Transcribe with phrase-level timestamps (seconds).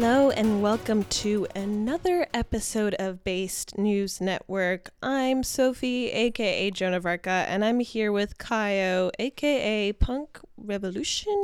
[0.00, 4.90] Hello and welcome to another episode of Based News Network.
[5.02, 11.34] I'm Sophie, aka Joan of Arca, and I'm here with Caio, aka Punk Revolution.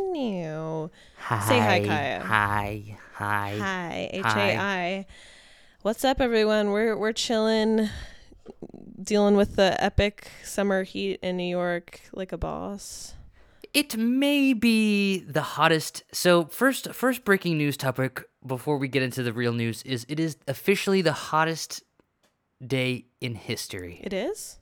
[1.16, 1.48] Hi.
[1.48, 2.20] Say hi, Kaya.
[2.20, 2.96] Hi.
[3.14, 3.56] Hi.
[3.58, 5.06] Hi, H A I.
[5.82, 6.70] What's up, everyone?
[6.70, 7.88] We're we're chilling,
[9.02, 13.14] dealing with the epic summer heat in New York like a boss.
[13.74, 16.04] It may be the hottest.
[16.12, 20.20] So first, first breaking news topic before we get into the real news is it
[20.20, 21.82] is officially the hottest
[22.64, 24.00] day in history.
[24.02, 24.58] It is.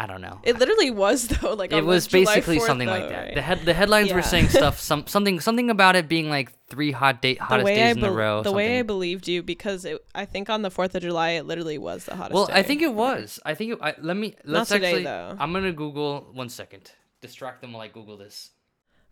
[0.00, 0.38] I don't know.
[0.44, 1.54] It literally was though.
[1.54, 3.24] Like It was July basically 4th, something though, like that.
[3.24, 3.34] right?
[3.34, 6.92] The head, the headlines were saying stuff, some something something about it being like three
[6.92, 8.42] hot day, hottest days I in a row.
[8.42, 11.46] The way I believed you because it, I think on the Fourth of July it
[11.46, 12.34] literally was the hottest.
[12.34, 13.40] well, I think it was.
[13.44, 15.04] I think it, I, let me let's Not today, actually.
[15.04, 15.36] though.
[15.40, 16.92] I'm gonna Google one second.
[17.20, 18.50] Distract them while I Google this.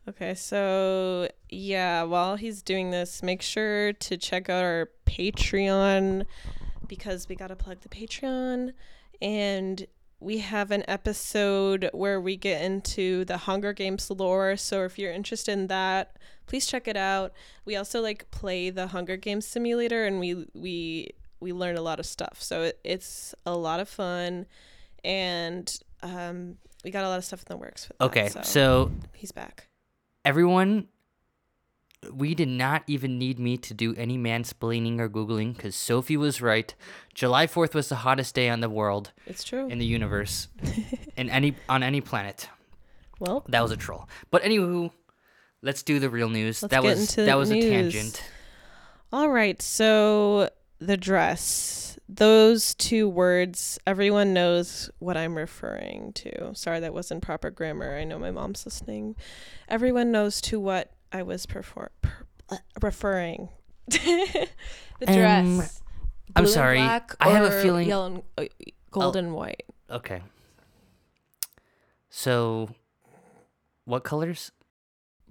[0.09, 6.27] Okay, so yeah, while he's doing this, make sure to check out our Patreon
[6.87, 8.73] because we got to plug the Patreon
[9.21, 9.87] and
[10.21, 14.57] we have an episode where we get into the Hunger Games lore.
[14.57, 17.33] So if you're interested in that, please check it out.
[17.65, 22.01] We also like play the Hunger Games simulator and we we we learn a lot
[22.01, 22.39] of stuff.
[22.41, 24.47] So it, it's a lot of fun
[25.05, 29.33] and um we got a lot of stuff in the works that, Okay, so he's
[29.33, 29.67] back.
[30.25, 30.87] everyone
[32.13, 36.41] we did not even need me to do any mansplaining or googling because sophie was
[36.41, 36.75] right
[37.15, 39.67] july 4th was the hottest day on the world It's true.
[39.67, 40.47] in the universe
[41.17, 42.49] in any on any planet
[43.19, 44.91] well, that was a troll but anywho
[45.63, 47.65] let's do the real news Let's that get was into that was news.
[47.65, 48.23] a tangent
[49.13, 49.63] all right.
[49.63, 50.51] So
[50.81, 56.55] the dress, those two words, everyone knows what I'm referring to.
[56.55, 57.97] Sorry, that wasn't proper grammar.
[57.97, 59.17] I know my mom's listening.
[59.69, 63.49] Everyone knows to what I was perfor- per- uh, referring.
[63.89, 64.49] the
[65.07, 65.47] dress.
[65.47, 65.61] Um,
[66.35, 66.81] I'm Blue and sorry.
[66.81, 68.45] I have a feeling- Yellow, and, uh,
[68.91, 69.65] gold and white.
[69.91, 70.23] okay
[72.09, 72.71] so
[73.85, 74.51] what colors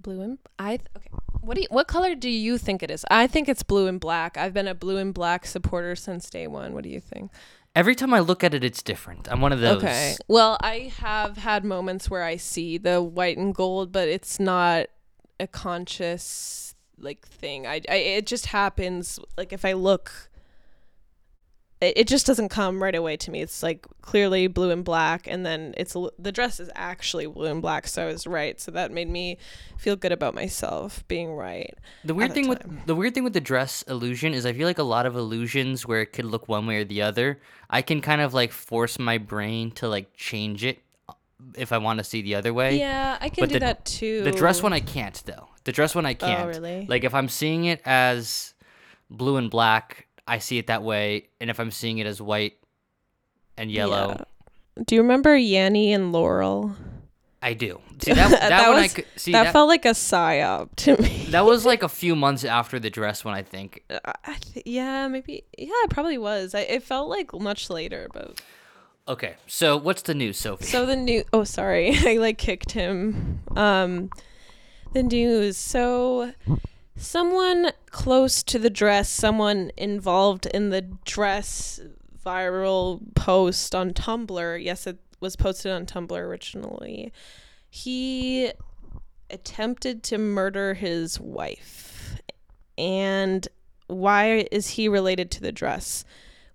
[0.00, 1.10] Blue and I th- okay.
[1.46, 3.04] What do you, what color do you think it is?
[3.10, 4.36] I think it's blue and black.
[4.36, 6.74] I've been a blue and black supporter since day one.
[6.74, 7.30] What do you think?
[7.74, 10.16] every time i look at it it's different i'm one of those Okay.
[10.28, 14.86] Well, I have had moments where I see the white and gold, but it's not
[15.38, 17.66] a conscious like thing.
[17.66, 20.30] I, I it just happens like if I look
[21.80, 23.42] it, it just doesn't come right away to me.
[23.42, 27.60] It's like clearly blue and black and then it's the dress is actually blue and
[27.60, 28.58] black, so I was right.
[28.60, 29.36] So that made me
[29.76, 31.74] feel good about myself being right.
[32.04, 34.78] The weird thing with the weird thing with the dress illusion is I feel like
[34.78, 38.00] a lot of illusions where it could look one way or the other, I can
[38.00, 40.78] kind of like force my brain to like change it
[41.08, 41.12] uh,
[41.56, 42.78] if I want to see the other way.
[42.78, 44.22] Yeah, I can But do the- that too.
[44.22, 45.48] The dress one I can't though.
[45.64, 46.44] The dress one I can't.
[46.44, 46.86] Oh, really?
[46.88, 48.54] Like if I'm seeing it as
[49.10, 52.54] blue and black, I see it that way, and if I'm seeing it as white
[53.56, 54.82] and yellow, Yeah.
[54.84, 56.76] Do you remember Yanny and Laurel?
[57.42, 57.80] I do.
[58.00, 61.26] See that that, That was- could see that, that, felt like a psyop to me.
[61.30, 63.84] that was like a few months after the dress one I think.
[63.88, 65.44] Th- yeah, maybe.
[65.56, 66.54] Yeah, it probably was.
[66.54, 68.40] I, it felt like much later, but
[69.08, 70.64] Okay, so what's the news, Sophie?
[70.64, 71.22] so the new.
[71.32, 73.40] Oh, sorry, I like kicked him.
[73.54, 74.10] Um,
[74.92, 75.56] the news.
[75.56, 76.32] So,
[76.96, 81.80] someone close to the dress, someone involved in the dress
[82.24, 84.62] viral post on Tumblr.
[84.62, 87.12] Yes, it was posted on Tumblr originally.
[87.70, 88.52] He
[89.30, 92.20] attempted to murder his wife.
[92.78, 93.46] And
[93.86, 96.04] why is he related to the dress?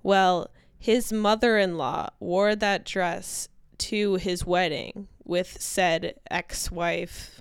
[0.04, 7.41] Well, his mother in law wore that dress to his wedding with said ex wife.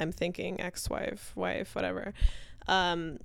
[0.00, 2.14] I'm thinking ex wife, whatever.
[2.66, 3.18] Um,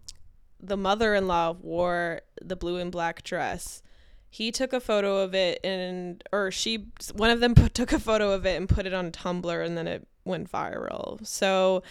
[0.60, 3.82] the mother in law wore the blue and black dress.
[4.30, 8.00] He took a photo of it and, or she, one of them put, took a
[8.00, 11.26] photo of it and put it on Tumblr and then it went viral.
[11.26, 11.84] So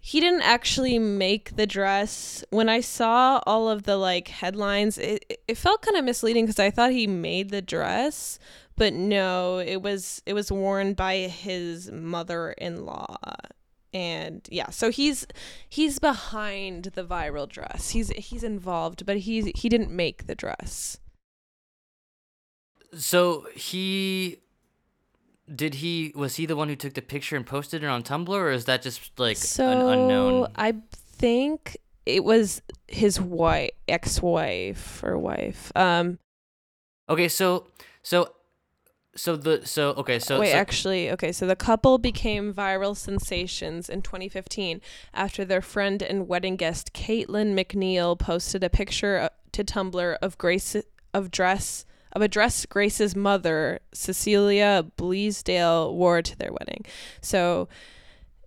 [0.00, 2.44] he didn't actually make the dress.
[2.50, 6.60] When I saw all of the like headlines, it, it felt kind of misleading because
[6.60, 8.38] I thought he made the dress,
[8.76, 13.16] but no, it was it was worn by his mother-in-law.
[13.96, 15.26] And yeah, so he's
[15.70, 17.90] he's behind the viral dress.
[17.90, 20.98] He's he's involved, but he's he didn't make the dress.
[22.94, 24.42] So he
[25.54, 28.28] did he was he the one who took the picture and posted it on Tumblr
[28.28, 35.02] or is that just like so an unknown I think it was his wife, ex-wife
[35.02, 35.72] or wife.
[35.74, 36.18] Um,
[37.08, 37.68] Okay, so
[38.02, 38.28] so
[39.16, 41.32] so the so okay so Wait, so, actually, okay.
[41.32, 44.80] So the couple became viral sensations in 2015
[45.14, 50.38] after their friend and wedding guest Caitlin McNeill posted a picture uh, to Tumblr of
[50.38, 50.76] Grace
[51.14, 56.84] of dress of a dress Grace's mother Cecilia Bleasdale wore to their wedding.
[57.20, 57.68] So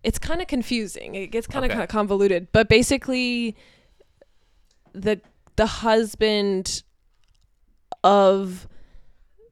[0.03, 1.15] it's kind of confusing.
[1.15, 1.75] It gets kind of Okay.
[1.75, 3.55] kind of convoluted, but basically,
[4.93, 5.19] the
[5.55, 6.83] the husband
[8.03, 8.67] of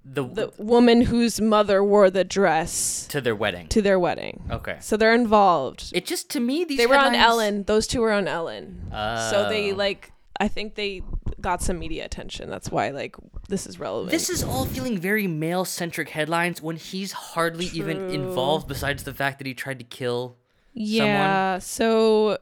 [0.09, 3.67] the, the woman whose mother wore the dress to their wedding.
[3.67, 4.43] to their wedding.
[4.49, 4.77] Okay.
[4.79, 5.91] So they're involved.
[5.93, 7.63] It just to me these they were on Ellen.
[7.63, 8.87] Those two were on Ellen.
[8.91, 9.75] so they Oh.
[9.75, 11.01] like I think they
[11.41, 12.49] got some media attention.
[12.49, 13.15] That's why like
[13.49, 14.11] this is relevant.
[14.11, 19.13] This is all feeling very male centric headlines when he's hardly even involved besides the
[19.13, 20.37] fact that he tried to kill
[20.75, 21.07] someone.
[21.07, 21.57] yeah.
[21.59, 22.37] So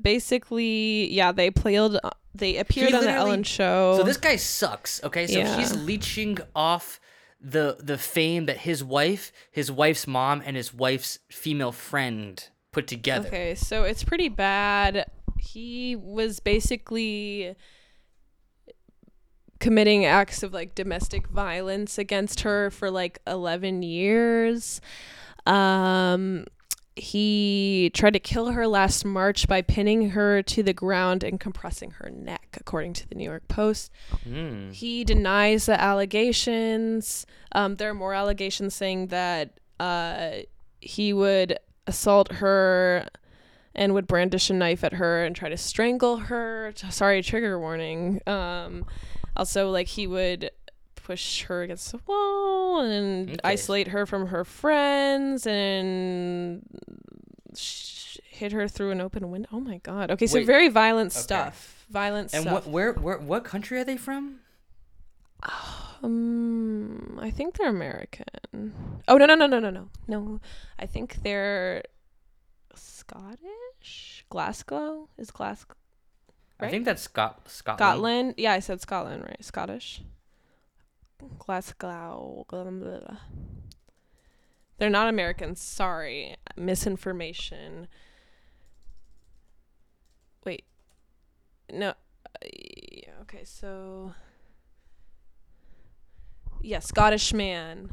[0.00, 1.78] basically, yeah, they played.
[2.02, 3.96] Uh, they appeared on the Ellen show.
[3.96, 5.02] So this guy sucks.
[5.02, 7.00] Okay, so he's leeching off
[7.40, 12.86] the the fame that his wife, his wife's mom, and his wife's female friend put
[12.86, 13.28] together.
[13.28, 15.10] Okay, so it's pretty bad.
[15.38, 17.56] He was basically
[19.58, 24.80] committing acts of like domestic violence against her for like 11 years.
[25.46, 26.46] Um
[27.00, 31.92] he tried to kill her last March by pinning her to the ground and compressing
[31.92, 33.90] her neck, according to the New York Post.
[34.24, 34.70] Hmm.
[34.70, 37.26] He denies the allegations.
[37.52, 40.40] Um, there are more allegations saying that uh,
[40.80, 43.08] he would assault her
[43.74, 46.74] and would brandish a knife at her and try to strangle her.
[46.90, 48.20] Sorry, trigger warning.
[48.26, 48.84] Um,
[49.36, 50.50] also, like he would
[51.10, 53.40] push her against the wall and Okay.
[53.42, 56.62] isolate her from her friends and
[57.56, 59.48] sh- hit her through an open window.
[59.52, 60.10] Oh my god.
[60.12, 60.46] Okay, so Wait.
[60.46, 61.20] very violent Okay.
[61.20, 61.84] stuff.
[61.90, 62.52] Violent And stuff.
[62.54, 64.38] what where where what country are they from?
[66.02, 68.72] Um, I think they're American.
[69.08, 70.40] Oh no no no no no no no!
[70.78, 71.82] I think they're
[72.74, 74.24] Scottish.
[74.30, 75.74] Glasgow is Glasgow.
[76.60, 77.78] I think that's Scot Scotland.
[77.80, 78.34] Scotland.
[78.36, 79.42] Yeah, I said Scotland, right?
[79.44, 80.02] Scottish.
[81.38, 82.44] Glasgow.
[82.48, 83.16] blah, blah, blah.
[84.78, 85.60] They're not Americans.
[85.60, 87.86] Sorry, misinformation.
[90.44, 90.64] Wait.
[91.72, 91.90] No.
[92.42, 94.14] uh, okay, so.
[96.62, 97.90] Yeah, Scottish man.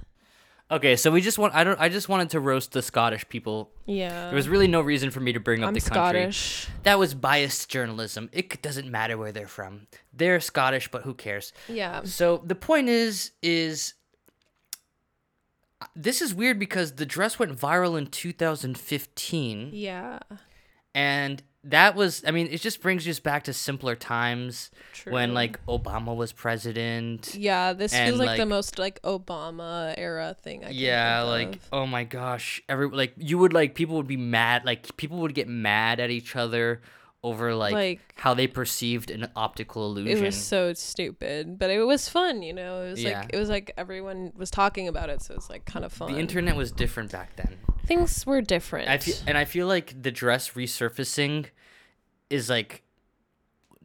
[0.70, 3.72] Okay, so we just want I don't I just wanted to roast the Scottish people.
[3.86, 4.26] Yeah.
[4.28, 5.96] There was really no reason for me to bring up I'm the country.
[6.32, 6.68] Scottish.
[6.84, 8.30] That was biased journalism.
[8.34, 9.88] It doesn't matter where they're from.
[10.14, 11.54] They're Scottish, but who cares?
[11.70, 12.02] Yeah.
[12.04, 13.94] So the point is, is
[15.82, 20.20] uh, this is weird because the dress went viral in 2015, Yeah.
[20.94, 25.14] and that was, I mean, it just brings us back to simpler times True.
[25.14, 27.36] when like Obama was president.
[27.36, 30.64] Yeah, this and, feels like, the most like Obama era thing.
[30.64, 31.70] I can Yeah, like of.
[31.72, 35.34] oh my gosh, every like you would like people would be mad, like people would
[35.34, 36.82] get mad at each other
[37.24, 41.82] over like, Like- how they perceived an optical illusion it was so stupid, but it
[41.82, 42.42] was fun.
[42.44, 43.22] You know, it was Yeah.
[43.22, 45.92] like it was like everyone was talking about it, so it was like kind of
[45.92, 46.14] fun.
[46.14, 47.58] the internet was different back then.
[47.88, 48.90] Things were different.
[48.90, 51.48] I feel, and I feel like the dress resurfacing
[52.30, 52.84] is like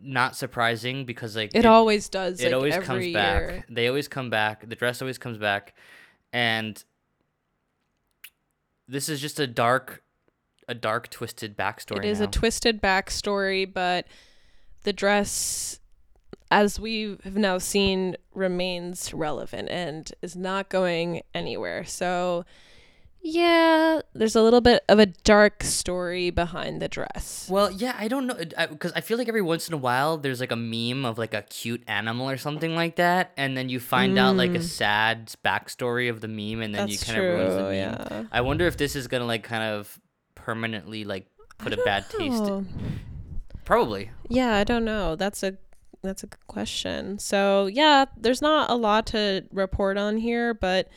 [0.03, 2.41] not surprising because like it, always does.
[2.41, 3.15] it like, always comes year.
[3.15, 3.67] back.
[3.69, 4.69] They always come back.
[4.69, 5.75] The dress always comes back,
[6.33, 6.83] and
[8.89, 10.03] this is just a dark,
[10.69, 11.99] a dark twisted backstory.
[11.99, 14.07] It is a twisted backstory, but
[14.83, 15.79] the dress,
[16.51, 21.85] as we have now seen, remains relevant and is not going anywhere.
[21.85, 22.45] So,
[23.25, 27.49] yeah, there's a little bit of a dark story behind the dress.
[27.49, 28.35] Well, yeah, I don't know
[28.69, 31.33] because I, feel like every once in a while there's like a meme of like
[31.33, 35.33] a cute animal or something like that, and then you find out like a sad
[35.45, 36.99] backstory of the meme, and then you Mm.
[36.99, 38.07] That's kind of ruins the true, meme.
[38.11, 38.25] yeah.
[38.33, 40.01] I wonder if this is gonna like kind of
[40.35, 41.27] permanently like
[41.59, 42.43] put a bad taste.
[42.43, 42.65] Oh,
[43.65, 44.11] Probably.
[44.29, 45.15] yeah, I don't know.
[45.15, 45.57] That's a
[46.03, 47.21] that's a good question.
[47.21, 50.89] So yeah, there's not a lot to report on here, but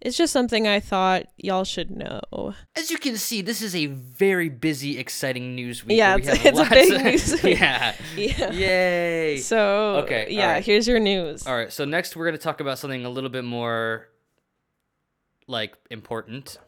[0.00, 2.54] it's just something I thought y'all should know.
[2.76, 5.96] As you can see, this is a very busy, exciting news week.
[5.98, 7.58] Yeah, we it's- it's a big of- news week.
[7.58, 7.94] Yeah.
[8.16, 8.50] Yeah.
[8.52, 9.36] Yay.
[9.38, 10.64] So Okay, yeah, alright.
[10.64, 11.46] here's your news.
[11.46, 11.72] All right.
[11.72, 14.08] So next we're gonna talk about something a little bit more
[15.46, 16.58] like important.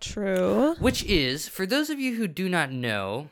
[0.00, 0.76] True.
[0.78, 3.28] which is for those of you who do not know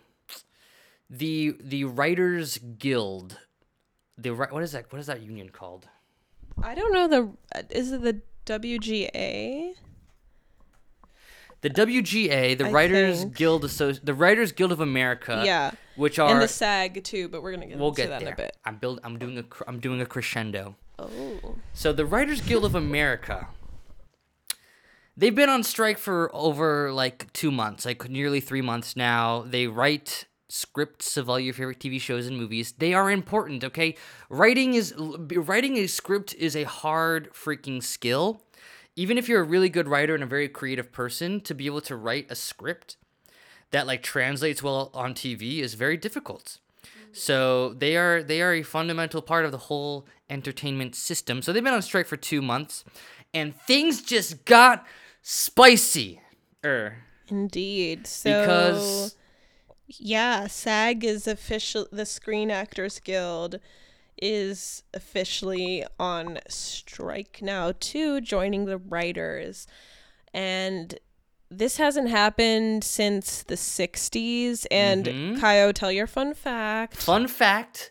[1.09, 3.39] the the writers guild
[4.19, 5.89] the what is that what is that union called
[6.63, 9.75] I don't know the is it the WGA?
[11.61, 13.37] the WGA the I writers think.
[13.37, 17.43] guild Associ- the writers guild of America yeah, which are and the SAG too, but
[17.43, 18.57] we're gonna get we'll into get that there in a bit.
[18.65, 22.65] I'm build I'm doing a cr- I'm doing a crescendo Oh, so the writers guild
[22.65, 23.49] of America
[25.17, 29.43] they've been on strike for over like two months, like nearly three months now.
[29.47, 32.73] They write scripts of all your favorite TV shows and movies.
[32.73, 33.97] They are important, okay?
[34.31, 38.43] Writing is writing a script is a hard freaking skill.
[38.97, 41.81] Even if you're a really good writer and a very creative person, to be able
[41.83, 42.97] to write a script
[43.71, 46.59] that like translates well on TV is very difficult.
[47.13, 51.43] So they are they are a fundamental part of the whole entertainment system.
[51.43, 52.85] So they've been on strike for 2 months
[53.33, 54.87] and things just got
[55.23, 56.21] spicy.
[56.65, 56.97] Er.
[57.29, 58.07] Indeed.
[58.07, 59.17] So Because
[59.89, 63.59] yeah, SAG is official the Screen Actors Guild
[64.21, 69.67] is officially on strike now too, joining the writers.
[70.35, 70.99] And
[71.51, 75.41] this hasn't happened since the 60s and Mhm.
[75.41, 76.97] Caio tell your fun fact.
[76.97, 77.91] Fun fact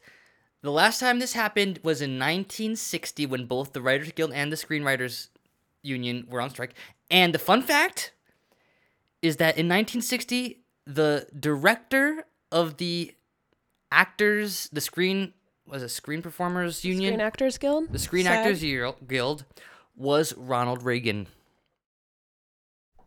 [0.61, 4.57] the last time this happened was in 1960 when both the Writers Guild and the
[4.57, 5.29] Screenwriters
[5.81, 6.73] Union were on strike.
[7.09, 8.11] And the fun fact
[9.21, 13.13] is that in 1960, the director of the
[13.91, 15.33] actors, the screen,
[15.67, 17.13] was a Screen Performers Union?
[17.13, 17.91] Screen Actors Guild?
[17.91, 18.37] the Screen SAG?
[18.37, 19.45] Actors Guild
[19.95, 21.27] was Ronald Reagan.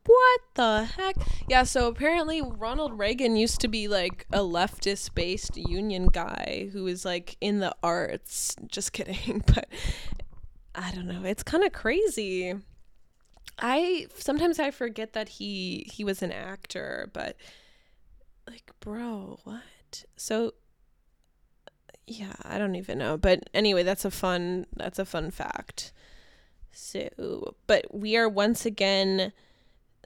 [0.06, 1.16] What the heck?
[1.48, 6.84] Yeah, so apparently Ronald Reagan used to be like a leftist based union guy who
[6.84, 8.56] was like in the arts.
[8.66, 9.68] Just kidding, but
[10.74, 11.24] I don't know.
[11.24, 12.54] It's kind of crazy.
[13.58, 17.36] I sometimes I forget that he he was an actor, but
[18.48, 20.04] like bro, what?
[20.16, 20.54] So
[22.06, 23.16] yeah, I don't even know.
[23.16, 25.92] But anyway, that's a fun that's a fun fact.
[26.72, 29.32] So, but we are once again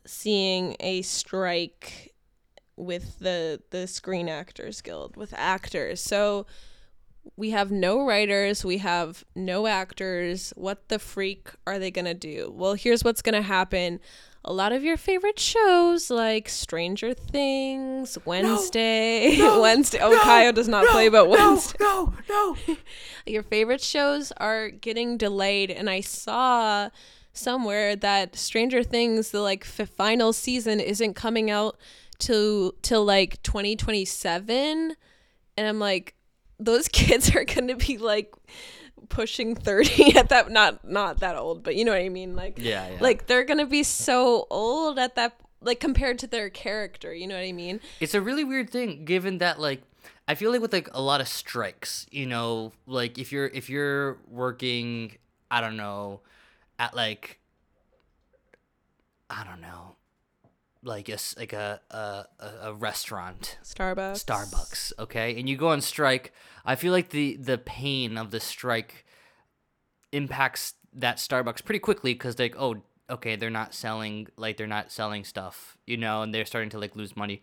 [0.07, 2.15] seeing a strike
[2.77, 6.01] with the the Screen Actors Guild with actors.
[6.01, 6.47] So
[7.37, 10.53] we have no writers, we have no actors.
[10.57, 12.53] What the freak are they going to do?
[12.55, 14.01] Well, here's what's going to happen.
[14.47, 20.01] A lot of your favorite shows like Stranger Things, Wednesday, Wednesday.
[20.03, 21.79] Oh, Caio does not play but Wednesday.
[21.81, 22.57] No, no.
[23.27, 26.91] your favorite shows are getting delayed and i saw
[27.33, 31.79] somewhere that stranger things the like f- final season isn't coming out
[32.19, 34.95] till till like 2027
[35.57, 36.15] and i'm like
[36.59, 38.33] those kids are going to be like
[39.09, 42.59] pushing 30 at that not not that old but you know what i mean like
[42.59, 42.97] Yeah, yeah.
[43.01, 47.35] like they're to be so old at that like compared to their character you know
[47.37, 49.83] what i mean It's a really weird thing given that like
[50.27, 53.69] I feel like with like a lot of strikes, you know, like if you're if
[53.69, 55.19] you're working,
[55.51, 56.21] I don't know,
[56.79, 57.41] at like
[59.29, 59.97] I don't know,
[60.85, 62.25] like a like a a,
[62.63, 65.39] a- restaurant, starbucks Starbucks, okay?
[65.39, 66.33] And you go on strike,
[66.65, 69.05] I feel like the the pain of the strike
[70.13, 74.93] impacts that Starbucks pretty quickly cuz like oh, okay, they're not selling like they're not
[74.93, 77.43] selling stuff, you know, and they're starting to like lose money.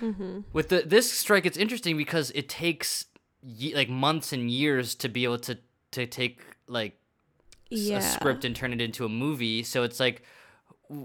[0.00, 0.40] Mm-hmm.
[0.52, 3.06] With the this strike, it's interesting because it takes
[3.42, 5.58] ye- like months and years to be able to
[5.92, 6.98] to take like
[7.70, 9.62] yeah a script and turn it into a movie.
[9.62, 10.22] So it's like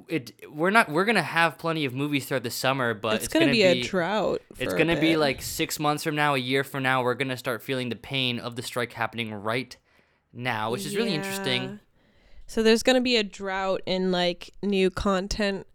[0.07, 3.33] it we're not we're gonna have plenty of movies throughout the summer, but it's, it's,
[3.33, 6.63] gonna, gonna, be, a drought It's gonna be like six months from now, a year
[6.63, 9.75] from now, we're gonna start feeling the pain of the strike happening right
[10.33, 11.79] now, which is really interesting.
[12.45, 15.67] So there's going to be a drought in like new content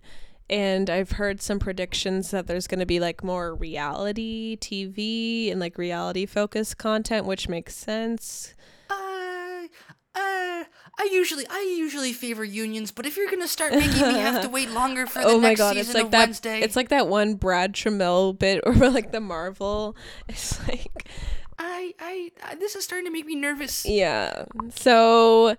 [0.49, 5.61] and I've heard some predictions that there's going to be like more reality TV and
[5.61, 8.55] like reality focused content which makes sense.
[8.89, 9.67] Uh,
[10.15, 10.65] uh,
[10.99, 14.49] I usually I usually favor unions, but if you're gonna start making me have to
[14.49, 16.77] wait longer for the oh my next god, season it's like of that Wednesday, it's
[16.77, 19.97] like that one Brad Trammell bit or like the Marvel.
[20.29, 21.09] It's like
[21.59, 23.87] I, I I this is starting to make me nervous.
[23.87, 24.45] Yeah.
[24.75, 25.57] So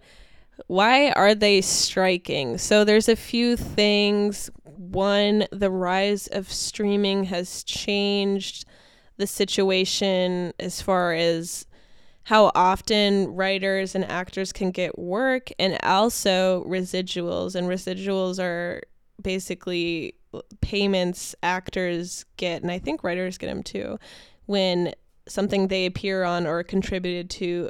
[0.68, 2.58] why are they striking?
[2.58, 4.50] So there's a few things.
[4.64, 8.66] One, the rise of streaming has changed
[9.18, 11.66] the situation as far as
[12.26, 17.56] how often writers and actors can get work and also residuals.
[17.56, 18.82] And residuals are
[19.22, 20.16] basically
[20.62, 24.00] payments actors get and I think writers get them too
[24.48, 24.92] when
[25.28, 27.70] something they appear on or contributed to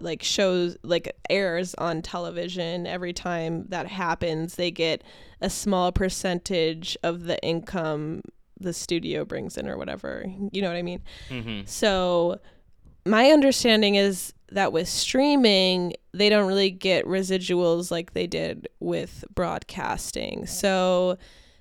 [0.00, 2.86] like shows like airs on television.
[2.86, 5.02] Every time that happens they get
[5.40, 8.22] a small percentage of the income
[8.58, 10.24] the studio brings in or whatever.
[10.52, 11.02] You know what i mean?
[11.28, 11.66] Mm-hmm.
[11.66, 12.38] so
[13.04, 19.24] my understanding is that with streaming they don't really get residuals like they did with
[19.34, 21.16] broadcasting so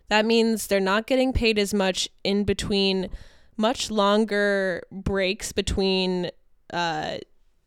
[0.09, 3.09] that means they're not getting paid as much in between
[3.55, 6.31] much longer breaks between
[6.73, 7.17] uh,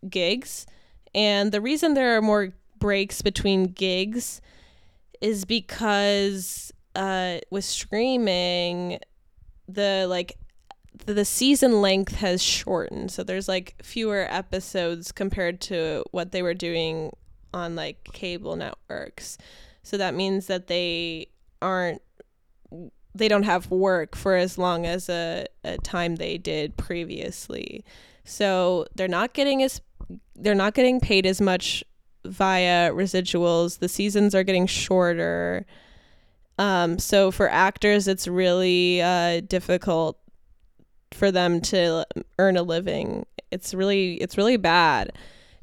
[0.08, 0.66] gigs.
[1.14, 4.42] And the reason there are more breaks between gigs
[5.22, 8.98] is because uh with streaming
[9.66, 10.36] the like
[11.06, 13.10] the, season length has shortened.
[13.10, 17.12] So there's like fewer episodes compared to what they were doing
[17.52, 19.38] on like cable networks.
[19.82, 21.28] So that means that they
[21.60, 22.02] aren't
[23.16, 27.84] they don't have work for as long as a, a time they did previously.
[28.24, 29.80] So they're not getting as
[30.34, 31.84] they're not getting paid as much
[32.24, 33.78] via residuals.
[33.78, 35.64] The seasons are getting shorter.
[36.58, 40.18] Um, so for actors, it's really uh, difficult
[41.14, 42.06] for them to
[42.38, 43.26] earn a living.
[43.50, 45.12] It's really it's really bad.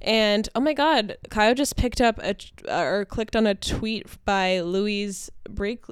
[0.02, 2.36] And oh my God, Kyle just picked up a
[2.68, 5.84] uh, or clicked on a tweet by Louise Break.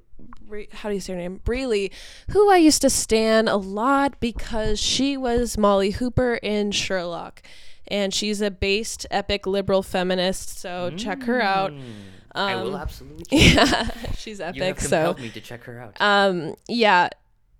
[0.73, 1.41] How do you say her name?
[1.45, 1.91] Brealey,
[2.31, 7.43] who I used to stan a lot because she was Molly Hooper in Sherlock,
[7.87, 10.57] and she's a based epic liberal feminist.
[10.57, 10.97] So mm.
[10.97, 11.71] check her out.
[11.71, 13.25] Um, I will um, absolutely.
[13.31, 14.55] Yeah, she's epic.
[14.57, 15.97] You have so help me to check her out.
[15.99, 17.09] Um, yeah,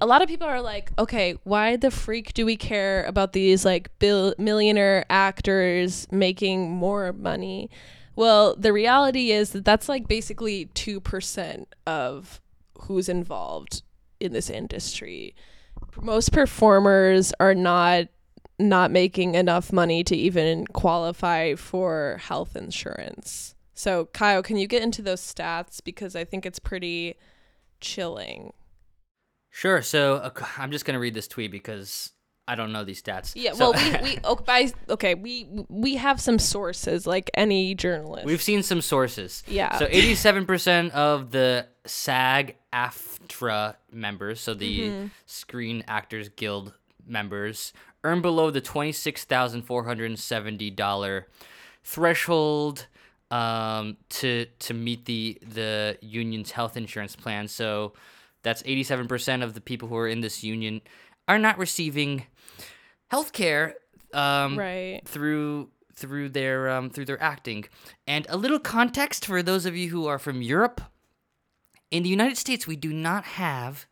[0.02, 3.66] a lot of people are like, okay, why the freak do we care about these
[3.66, 7.70] like bill- millionaire actors making more money?
[8.16, 12.42] Well, the reality is that that's like basically two percent of
[12.82, 13.82] who's involved
[14.20, 15.36] in this industry.
[16.02, 18.08] Most performers are not
[18.58, 23.56] not making enough money to even qualify for health insurance.
[23.74, 27.16] So, Kyle, can you get into those stats because I think it's pretty
[27.80, 28.52] chilling.
[29.60, 29.82] Sure.
[29.82, 32.14] So uh, I'm just gonna read this tweet because
[32.48, 33.34] I don't know these stats.
[33.36, 33.52] Yeah.
[33.52, 38.26] So, well, we we oh, by, okay we we have some sources like any journalist.
[38.26, 39.44] We've seen some sources.
[39.48, 39.78] Yeah.
[39.78, 45.08] So 87% of the SAG-AFTRA members, so the mm-hmm.
[45.26, 46.72] Screen Actors Guild
[47.06, 47.74] members,
[48.06, 51.24] earn below the $26,470
[51.84, 52.88] threshold
[53.30, 57.50] um, to to meet the the union's health insurance plan.
[57.50, 57.92] So
[58.44, 60.82] that's 87% of the people who are in this union
[61.28, 62.26] are not receiving
[63.10, 63.76] health care
[64.14, 65.02] um, right.
[65.06, 67.66] through through their um, through their acting.
[68.08, 70.82] And a little context for those of you who are from Europe.
[71.92, 73.88] In the United States, we do not have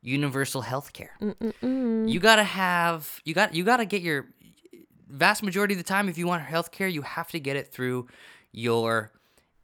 [0.00, 1.16] universal health care.
[1.62, 4.26] You gotta have you got you gotta get your
[5.08, 7.68] vast majority of the time if you want health care, you have to get it
[7.68, 8.08] through
[8.50, 9.12] your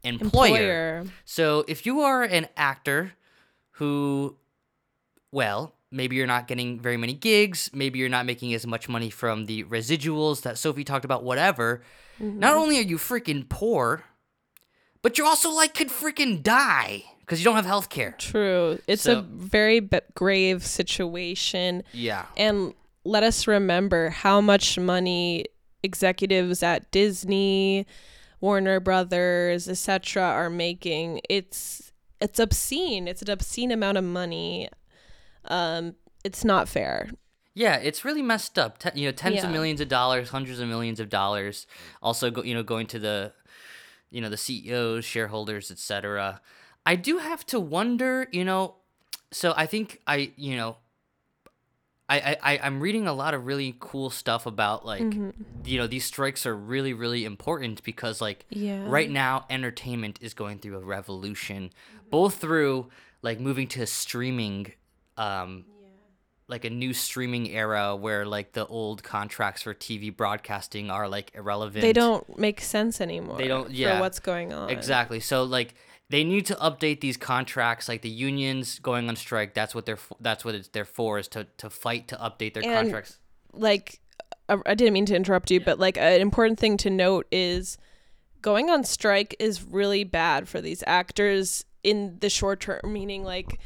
[0.03, 0.97] employer.
[0.97, 1.03] employer.
[1.25, 3.13] So if you are an actor
[3.79, 4.35] who,
[5.31, 9.09] well, maybe you're not getting very many gigs, maybe you're not making as much money
[9.09, 11.81] from the residuals that Sophie talked about, whatever,
[12.21, 12.39] mm-hmm.
[12.39, 14.03] not only are you freaking poor,
[15.01, 18.15] but you're also like could freaking die because you don't have health care.
[18.17, 18.79] True.
[18.85, 21.83] It's so, a very b- grave situation.
[21.93, 22.25] Yeah.
[22.35, 22.73] And
[23.05, 25.45] let us remember how much money
[25.83, 27.87] executives at Disney,
[28.41, 30.21] Warner Brothers, etc.
[30.21, 31.21] are making.
[31.29, 31.88] It's
[32.21, 33.07] it's obscene.
[33.07, 34.69] It's an obscene amount of money.
[35.45, 37.09] Um, it's not fair.
[37.53, 38.77] Yeah, it's really messed up.
[38.77, 39.45] Ten, you know, tens yeah.
[39.45, 41.67] of millions of dollars, hundreds of millions of dollars.
[42.01, 43.33] Also, go, you know, going to the,
[44.11, 46.41] you know, the CEOs, shareholders, etc.
[46.85, 48.75] I do have to wonder, you know,
[49.31, 50.77] so I think I, you know,
[52.09, 55.29] I, I I'm reading a lot of really cool stuff about like mm-hmm.
[55.63, 58.83] you know these strikes are really really important because like yeah.
[58.87, 61.69] right now entertainment is going through a revolution
[62.09, 62.89] both through
[63.21, 64.73] like moving to streaming
[65.17, 65.87] um yeah.
[66.47, 71.31] like a new streaming era where like the old contracts for TV broadcasting are like
[71.35, 75.43] irrelevant they don't make sense anymore they don't yeah for what's going on exactly so
[75.43, 75.75] like
[76.09, 79.99] they need to update these contracts like the unions going on strike that's what they're
[80.19, 83.19] that's what it's there for is to to fight to update their and, contracts.
[83.53, 83.99] like
[84.49, 87.77] uh, i didn't mean to interrupt you but like an important thing to note is
[88.41, 93.59] going on strike is really bad for these actors in the short term meaning like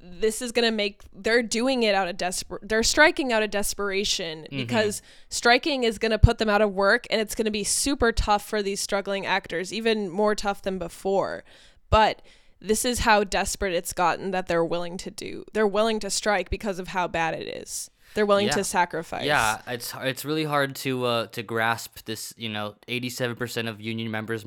[0.00, 3.50] this is going to make they're doing it out of desperate they're striking out of
[3.50, 4.56] desperation mm-hmm.
[4.56, 7.64] because striking is going to put them out of work and it's going to be
[7.64, 11.42] super tough for these struggling actors even more tough than before
[11.90, 12.22] but
[12.60, 16.48] this is how desperate it's gotten that they're willing to do they're willing to strike
[16.48, 18.52] because of how bad it is they're willing yeah.
[18.52, 23.68] to sacrifice yeah it's it's really hard to uh to grasp this you know 87%
[23.68, 24.44] of union members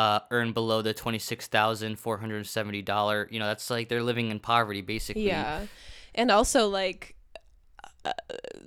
[0.00, 3.28] uh, earn below the twenty six thousand four hundred seventy dollar.
[3.30, 5.26] You know, that's like they're living in poverty basically.
[5.26, 5.66] Yeah,
[6.14, 7.16] and also like
[8.06, 8.12] uh,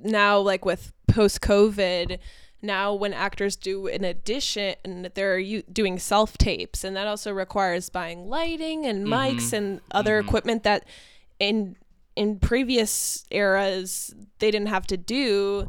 [0.04, 2.19] now, like with post COVID,
[2.62, 8.30] now when actors do an addition, they're doing self tapes, and that also requires buying
[8.30, 9.56] lighting and mics mm-hmm.
[9.56, 10.30] and other mm-hmm.
[10.30, 10.86] equipment that
[11.39, 11.76] in
[12.15, 15.67] in previous eras they didn't have to do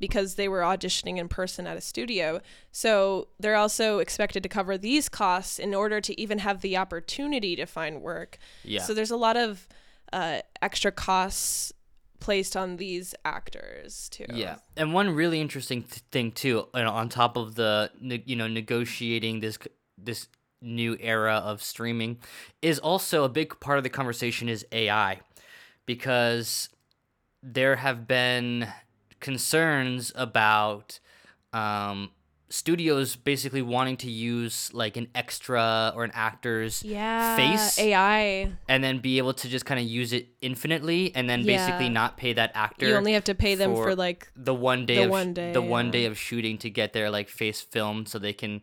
[0.00, 2.40] because they were auditioning in person at a studio.
[2.72, 7.54] So they're also expected to cover these costs in order to even have the opportunity
[7.56, 8.38] to find work.
[8.64, 8.82] Yeah.
[8.82, 9.68] So there's a lot of
[10.12, 11.72] uh, extra costs
[12.20, 14.26] placed on these actors too.
[14.32, 18.36] Yeah, and one really interesting th- thing too, know, on top of the ne- you
[18.36, 19.58] know negotiating this
[19.96, 20.28] this
[20.62, 22.18] new era of streaming,
[22.60, 25.20] is also a big part of the conversation is AI,
[25.86, 26.68] because
[27.42, 28.68] there have been
[29.20, 30.98] concerns about
[31.52, 32.10] um,
[32.48, 37.34] studios basically wanting to use like an extra or an actor's Yeah.
[37.36, 38.52] face AI.
[38.68, 42.16] and then be able to just kind of use it infinitely and then basically not
[42.16, 44.96] pay that actor You only have to pay them for, for like the one day
[44.96, 48.08] the of one day, the one day of shooting to get their like face filmed
[48.08, 48.62] so they can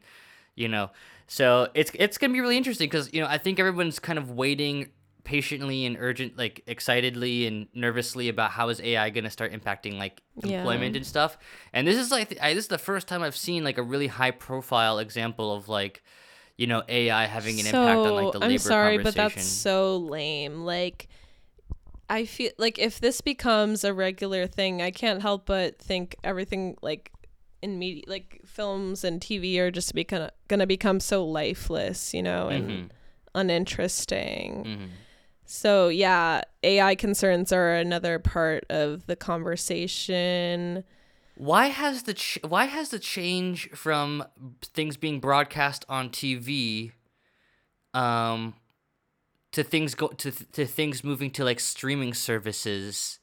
[0.56, 0.89] you know
[1.28, 4.32] so it's it's gonna be really interesting because you know i think everyone's kind of
[4.32, 4.89] waiting
[5.28, 10.22] patiently and urgent like excitedly and nervously about how is ai gonna start impacting like
[10.42, 10.60] Yeah.
[10.60, 11.38] employment and stuff
[11.74, 14.08] and this is like I, this is the first time i've seen like a really
[14.08, 16.02] high profile example of like
[16.56, 19.98] you know ai having an impact on like the labor I'm sorry, but that's so
[19.98, 20.63] lame.
[20.63, 21.10] Like,
[22.10, 26.78] I feel like if this becomes a regular thing, I can't help but think everything
[26.82, 27.12] like
[27.62, 32.48] in media, like films and TV, are just become gonna become so lifeless, you know,
[32.48, 32.90] and Mhm.
[33.36, 34.63] uninteresting.
[34.66, 34.90] Mhm.
[35.50, 40.84] So yeah, AI concerns are another part of the conversation.
[41.36, 44.26] Why has the ch- why has the change from
[44.62, 46.92] things being broadcast on TV,
[47.94, 48.56] um,
[49.54, 53.20] to things go to to things moving to like streaming services?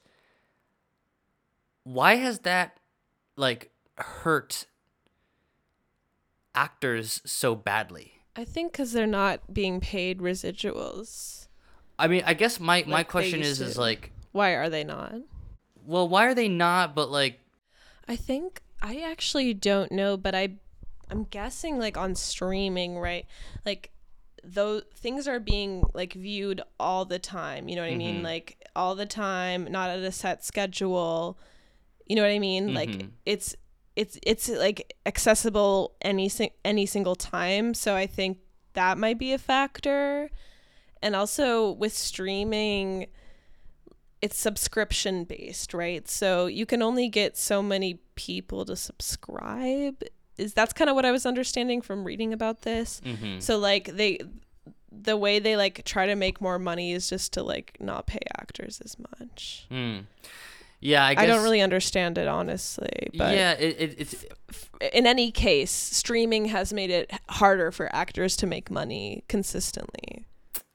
[1.83, 2.79] Why has that
[3.37, 4.65] like hurt
[6.55, 8.13] actors so badly?
[8.35, 11.44] I think because they're not being paid residuals.
[11.97, 14.69] I mean, I guess my my Like they question used is is like, Why are
[14.69, 15.15] they not?
[15.85, 16.95] well, why are they not?
[16.95, 17.39] But like,
[18.07, 20.55] I think I actually don't know, but I
[21.09, 23.25] I'm guessing like on streaming, right?
[23.65, 23.91] Like
[24.43, 28.21] though things are being like viewed all the time, you know what I mean?
[28.21, 28.23] Mhm.
[28.23, 31.37] Like all the time, not at a set schedule.
[32.07, 32.73] You know what I mean?
[32.73, 33.09] Like Mhm.
[33.25, 33.55] it's
[33.95, 36.29] it's it's like accessible any
[36.65, 38.39] any single time, so I think
[38.73, 40.29] that might be a factor.
[41.05, 43.05] And also with streaming
[44.21, 46.07] it's subscription based, right?
[46.09, 50.01] So you can only get so many people to subscribe.
[50.37, 53.01] Is that's kind of what I was understanding from reading about this.
[53.05, 53.39] mhm.
[53.39, 54.19] So like they
[54.91, 58.21] the way they like try to make more money is just to like not pay
[58.39, 59.67] actors as much.
[59.69, 59.99] Hmm.
[60.79, 64.25] yeah, I guess I, don't really understand it honestly, but yeah, it, it, it's
[64.91, 70.25] in any case, streaming has made it harder for actors to make money consistently.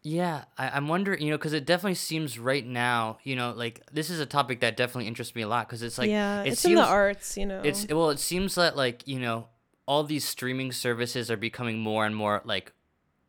[0.02, 3.82] Yeah, I, I'm wondering, you know, because it definitely seems right now, you know, like
[3.92, 6.52] this is a topic that definitely interests me a lot because it's like, yeah, it
[6.52, 7.60] it's seems, in the arts, you know.
[7.62, 9.48] It's well, it seems that like you know,
[9.86, 12.72] all these streaming services are becoming more and more like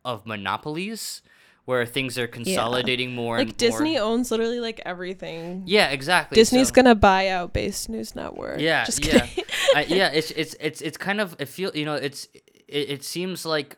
[0.04, 1.20] of monopolies,
[1.66, 4.02] where things are consolidating more like and Disney More.
[4.02, 5.64] owns literally like everything.
[5.66, 6.36] Yeah, exactly.
[6.36, 8.60] Disney's so- gonna buy out Based News Network.
[8.60, 9.26] Yeah, Just yeah.
[9.74, 10.10] I, yeah.
[10.14, 12.28] It's it's it's it's kind of it feel you know it's
[12.66, 13.76] it, it seems like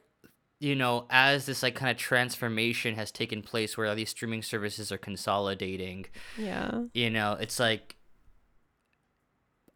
[0.61, 4.43] you know as this like kind of transformation has taken place where all these streaming
[4.43, 6.07] services are consolidating.
[6.39, 6.83] yeah.
[6.95, 7.97] you know it's like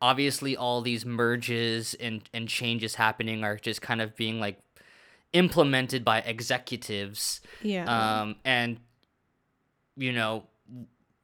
[0.01, 4.59] obviously all these merges and and changes happening are just kind of being like
[5.33, 8.21] implemented by executives Yeah.
[8.21, 8.79] um and
[9.97, 10.45] you know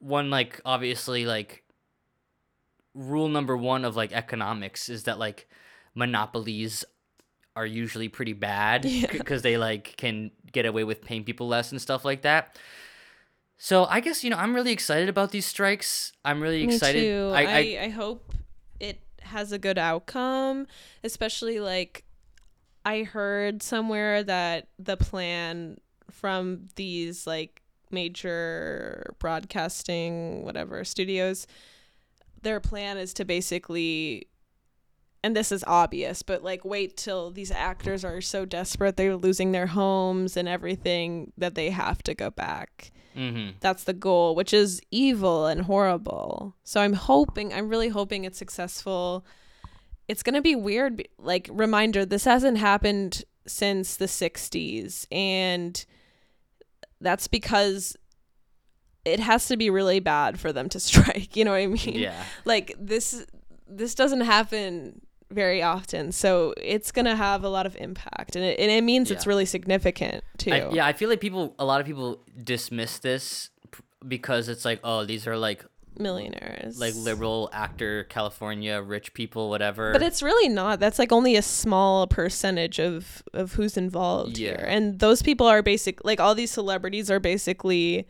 [0.00, 1.62] one like obviously like
[2.94, 5.48] rule number 1 of like economics is that like
[5.94, 6.84] monopolies
[7.56, 9.10] are usually pretty bad Yeah.
[9.12, 12.56] because they like can get away with paying people less and stuff like that
[13.56, 16.12] so I guess you know I'm really excited about these strikes.
[16.24, 17.00] I'm really Me excited.
[17.00, 17.30] too.
[17.32, 18.34] I, I, I, I hope
[18.80, 20.66] it has a good outcome,
[21.04, 22.04] especially like
[22.84, 25.78] I heard somewhere that the plan
[26.10, 31.46] from these like major broadcasting whatever studios
[32.42, 34.26] their plan is to basically
[35.24, 39.52] and this is obvious but like wait till these actors are so desperate they're losing
[39.52, 44.52] their homes and everything that they have to go back hmm that's the goal, which
[44.52, 46.54] is evil and horrible.
[46.64, 49.24] So I'm hoping, I'm really hoping it's successful.
[50.06, 51.08] It's going to be weird.
[51.18, 55.06] Like, reminder, this hasn't happened since the 60s.
[55.10, 55.82] And
[57.00, 57.96] that's because
[59.04, 61.34] it has to be really bad for them to strike.
[61.36, 61.98] You know what I mean?
[61.98, 62.22] Yeah.
[62.44, 63.24] Like, this,
[63.66, 66.12] this doesn't happen very often.
[66.12, 68.36] So it's going to have a lot of impact.
[68.36, 70.52] And it, and it means it's really significant, too.
[70.52, 73.50] I, yeah, I feel like people, a lot of people dismiss this
[74.06, 75.64] because it's like, oh, these are like
[75.98, 76.78] millionaires.
[76.78, 79.92] like liberal actor, California, rich people, whatever.
[79.92, 80.80] But it's really not.
[80.80, 84.64] That's like only a small percentage of of who's involved here.
[84.68, 88.06] And those people are basic like all these celebrities are basically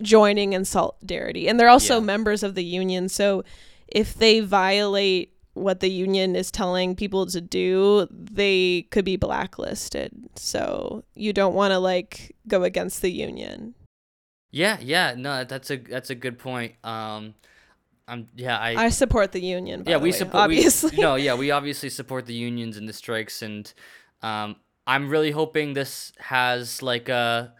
[0.00, 1.48] joining in solidarity.
[1.48, 2.04] And they're also Yeah.
[2.06, 3.08] members of the union.
[3.08, 3.44] So
[3.88, 10.12] if they violate what the union is telling people to do, they could be blacklisted.
[10.36, 13.74] So you don't want to like go against the union.
[14.50, 16.74] yeah, yeah, no, that's a that's a good point.
[16.84, 17.34] Um,
[18.08, 19.84] I'm yeah, I, I support the union.
[19.86, 20.96] Yeah the we way, support obviously.
[20.96, 23.72] We, no, yeah, we obviously support the unions and the strikes, and
[24.22, 27.54] um, I'm really hoping this has like a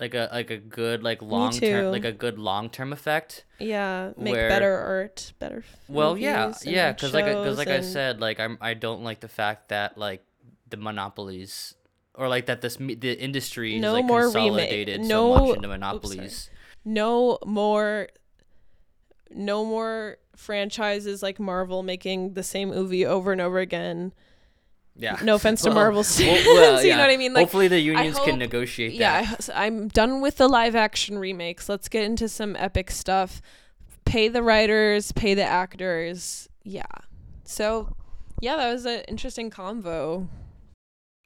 [0.00, 3.44] like a like a good like long term like a good long term effect.
[3.58, 5.62] Yeah, make where- better art, better.
[5.88, 9.20] Well, yeah, and yeah, because like because like I said, like I'm I don't like
[9.20, 10.24] the fact that like
[10.68, 11.74] the monopolies
[12.14, 15.56] or like that this the industry is No like more remake- consolidated so no- much
[15.56, 16.50] into oops, monopolies.
[16.84, 18.08] no more,
[19.30, 24.12] no more franchises like Marvel making the same movie over and over again.
[24.96, 25.18] Yeah.
[25.22, 27.32] No offense to Well, Marvel well, studios, well, you know what I mean?
[27.32, 29.50] Like, Hopefully the unions hope- can negotiate yeah, that.
[29.54, 31.68] I- I'm done with the live action remakes.
[31.68, 33.40] Let's get into some epic stuff.
[34.04, 36.48] Pay the writers, pay the actors.
[36.64, 36.84] Yeah.
[37.44, 37.96] So,
[38.40, 40.28] yeah, that was an interesting convo.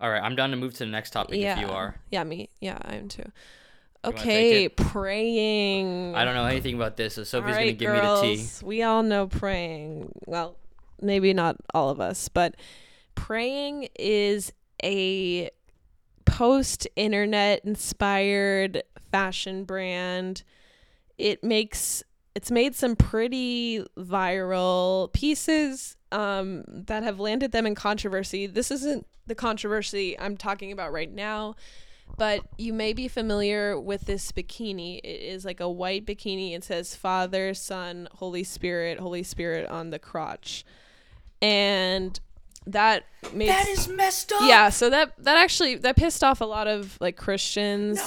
[0.01, 1.55] All right, I'm done to move to the next topic yeah.
[1.55, 1.97] if you are.
[2.11, 2.51] Yeah, me.
[2.61, 3.25] Yeah, I am too.
[4.05, 6.15] Okay, praying.
[6.15, 8.47] I don't know anything about this, so Sophie's gonna Alright, give me the tea.
[8.63, 10.13] We all know praying.
[10.27, 10.57] Well,
[11.01, 12.55] maybe not all of us, but
[13.15, 15.51] praying is a
[16.25, 20.43] post internet inspired fashion brand.
[21.19, 22.03] It makes
[22.35, 28.47] it's made some pretty viral pieces um, that have landed them in controversy.
[28.47, 31.55] This isn't the controversy I'm talking about right now,
[32.19, 34.99] but you may be familiar with this bikini.
[34.99, 36.55] It is like a white bikini.
[36.55, 40.65] It says Father, Son, Holy Spirit, Holy Spirit on the crotch.
[41.41, 42.19] And
[42.67, 43.49] that made
[43.91, 44.43] messed up.
[44.43, 48.01] yeah, so that that actually that pissed off a lot of like Christians,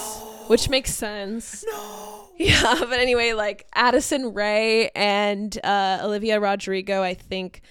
[0.48, 1.64] which makes sense.
[1.70, 2.30] No.
[2.38, 7.62] Yeah, but anyway, like Addison Rae and uh, Olivia Rodrigo, I think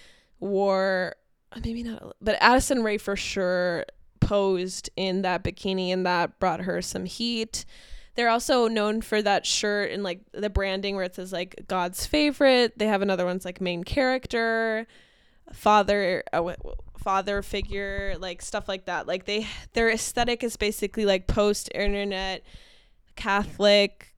[0.41, 1.17] wore
[1.65, 3.85] maybe not, but Addison Rae for sure
[4.21, 7.65] posed in that bikini, and that brought her some heat.
[8.17, 12.07] They're also known for that shirt and like the branding where it says like God's
[12.07, 12.79] favorite.
[12.79, 14.87] They have another one's like main character,
[15.53, 16.55] father, uh,
[16.99, 19.07] father figure, like stuff like that.
[19.07, 22.43] Like they, their aesthetic is basically like post internet
[23.17, 24.15] Catholic,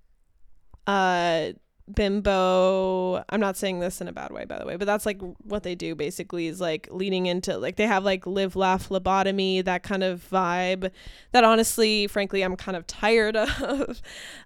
[0.87, 1.53] uh,
[1.95, 3.25] bimbo.
[3.29, 5.63] I'm not saying this in a bad way, by the way, but that's like what
[5.63, 9.83] they do basically is like leaning into like they have like live, laugh, lobotomy, that
[9.83, 10.91] kind of vibe
[11.33, 14.03] that honestly, frankly, I'm kind of tired of.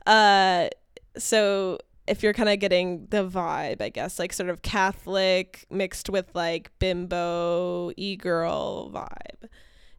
[0.06, 0.68] Uh,
[1.16, 6.10] so if you're kind of getting the vibe, I guess, like sort of Catholic mixed
[6.10, 9.48] with like bimbo, e girl vibe.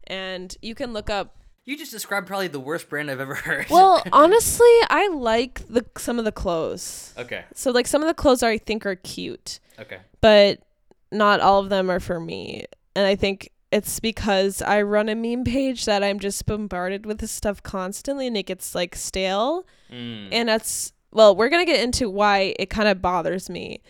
[0.06, 3.66] And you can look up You just described probably the worst brand I've ever heard.
[3.70, 7.14] well, honestly, I like the some of the clothes.
[7.18, 7.44] okay.
[7.54, 9.98] So like some of the clothes I think are cute, Okay.
[10.20, 10.60] but
[11.10, 12.64] not all of them are for me.
[12.96, 17.18] And I think it's because I run a meme page that I'm just bombarded with
[17.18, 19.66] this stuff constantly and it gets like stale.
[19.90, 20.28] Mm.
[20.32, 23.80] And that's well, we're going to get into why it kind of bothers me.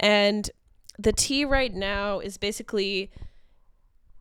[0.00, 0.50] And
[0.98, 3.12] the tea right now is basically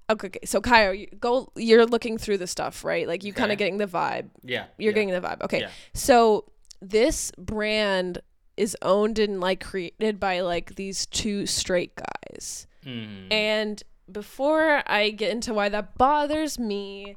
[0.10, 0.40] Okay, okay.
[0.44, 3.08] so Kyle, you go you're looking through the stuff, right?
[3.08, 4.30] Like you kind of getting the vibe.
[4.44, 4.66] yeah.
[4.78, 4.96] You're yeah.
[4.96, 5.42] getting the vibe.
[5.42, 5.62] Okay.
[5.62, 5.70] Yeah.
[5.94, 8.22] So this brand
[8.58, 12.68] is owned and like created by like these two straight guys.
[12.86, 13.32] Mm.
[13.32, 17.16] And before I get into why that bothers me,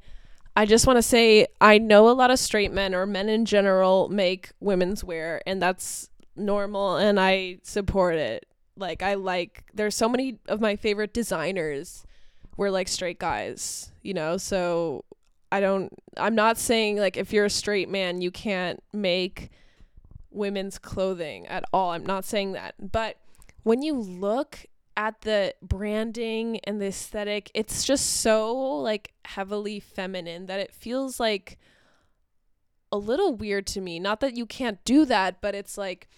[0.57, 3.45] I just want to say I know a lot of straight men or men in
[3.45, 8.47] general make women's wear and that's normal and I support it.
[8.77, 12.05] Like I like there's so many of my favorite designers
[12.57, 14.37] were like straight guys, you know?
[14.37, 15.05] So
[15.51, 19.51] I don't I'm not saying like if you're a straight man you can't make
[20.31, 21.91] women's clothing at all.
[21.91, 22.75] I'm not saying that.
[22.93, 23.17] But
[23.63, 30.47] when you look at the branding and the aesthetic, it's just so like heavily feminine
[30.47, 31.59] that it feels like
[32.93, 33.99] a little weird to me.
[33.99, 36.09] Not that you can't do that, but it's like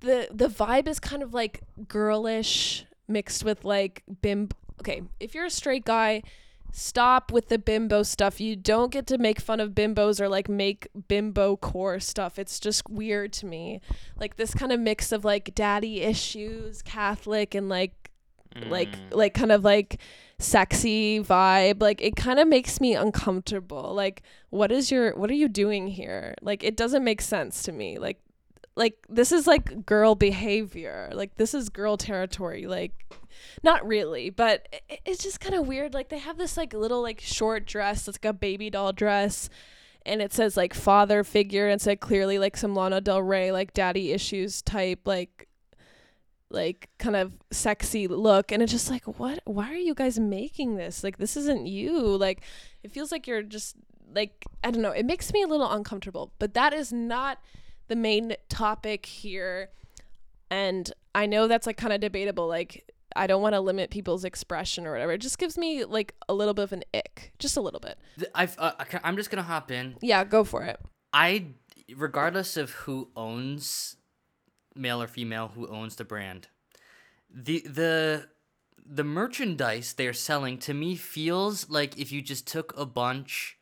[0.00, 4.56] the the vibe is kind of like girlish mixed with like bimbo.
[4.80, 6.22] Okay, if you're a straight guy,
[6.72, 8.40] stop with the bimbo stuff.
[8.40, 12.38] You don't get to make fun of bimbos or like make bimbo core stuff.
[12.38, 13.80] It's just weird to me.
[14.18, 17.97] Like this kind of mix of like daddy issues, Catholic and like
[18.62, 18.70] Mm.
[19.12, 20.00] like kind of like
[20.40, 25.34] sexy vibe like it kind of makes me uncomfortable like what is your what are
[25.34, 28.20] you doing here like it doesn't make sense to me like
[28.78, 31.10] like this is like girl behavior.
[31.12, 32.66] Like this is girl territory.
[32.66, 32.92] Like
[33.62, 35.92] not really, but it, it's just kind of weird.
[35.92, 39.50] Like they have this like little like short dress, it's like a baby doll dress,
[40.06, 43.74] and it says like father figure, and like clearly like some Lana Del Rey like
[43.74, 45.47] daddy issues type like
[46.50, 49.40] like kind of sexy look and it's just like what?
[49.44, 51.04] Why are you guys making this?
[51.04, 52.16] Like this isn't you.
[52.16, 52.42] Like
[52.82, 53.76] it feels like you're just
[54.14, 57.38] like i don't know it makes me a little uncomfortable but that is not
[57.88, 59.68] the main topic here
[60.50, 64.24] and i know that's like kind of debatable like i don't want to limit people's
[64.24, 67.56] expression or whatever it just gives me like a little bit of an ick just
[67.56, 67.98] a little bit.
[68.34, 68.72] I've, uh,
[69.04, 69.96] I'm just gonna hop in.
[70.00, 70.80] yeah go for it.
[71.12, 71.48] I,
[71.94, 73.96] regardless of who owns,
[74.78, 76.48] male or female, who owns the brand,
[77.28, 78.28] the the
[78.86, 83.58] the merchandise they're selling to me feels like if you just took a bunch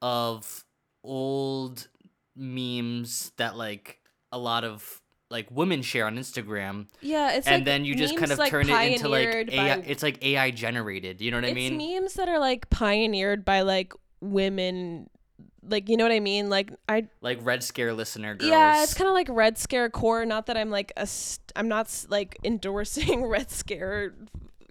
[0.00, 0.64] of
[1.02, 1.88] old
[2.34, 4.00] memes that like
[4.32, 7.94] a lot of like women share on Instagram, yeah it's like and like then you
[7.94, 9.76] just kind of like, turn it into like AI.
[9.76, 11.20] by It's like AI generated.
[11.20, 11.76] You know what I it's mean?
[11.76, 15.10] memes that are like pioneered by like women
[15.68, 18.50] like you know what i mean like i Like Red Scare listener girls.
[18.50, 21.68] yeah it's kind of like red scare core not that i'm like a st- i'm
[21.68, 24.14] not like endorsing red scare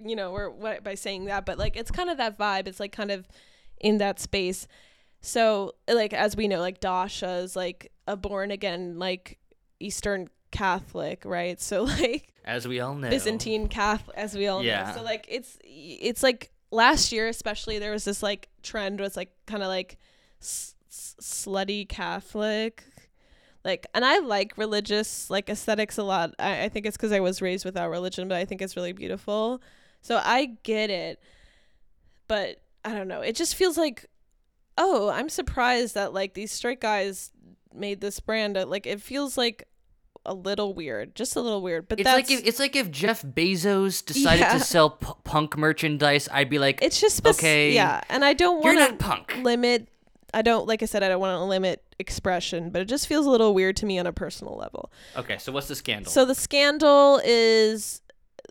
[0.04, 2.80] you know or what by saying that but like it's kind of that vibe it's
[2.80, 3.28] like kind of
[3.80, 4.68] in that space
[5.22, 9.40] so like as we know like dasha is like a born again like
[9.80, 13.10] eastern catholic right so like as we all know.
[13.10, 14.84] Byzantine Catholic, as we all Yeah.
[14.90, 14.98] know.
[14.98, 19.32] So like it's it's like last year especially there was this like trend was like
[19.48, 19.98] kind of like
[20.94, 22.84] s- slutty Catholic.
[23.66, 26.34] Like, and I like religious like aesthetics a lot.
[26.38, 28.94] I, I think it's because I was raised without religion, but I think it's really
[28.94, 29.62] beautiful.
[30.02, 31.22] So I get it,
[32.28, 33.22] but I don't know.
[33.22, 34.06] It just feels like,
[34.78, 37.32] oh, I'm surprised that like these straight guys
[37.74, 38.58] made this brand.
[38.58, 39.68] Uh, Like, it feels like
[40.26, 41.88] a little weird, just a little weird.
[41.88, 44.54] But It's that's like if it's like if Jeff Bezos decided Yeah.
[44.54, 48.34] to sell p- punk merchandise, I'd be like, it's just spec- okay, yeah and i
[48.34, 49.36] don't want to punk.
[49.42, 49.88] limit
[50.34, 53.26] i don't like i said i don't want to limit expression but it just feels
[53.26, 54.92] a little weird to me on a personal level.
[55.16, 56.12] Okay, so what's the scandal?
[56.12, 58.02] so the scandal is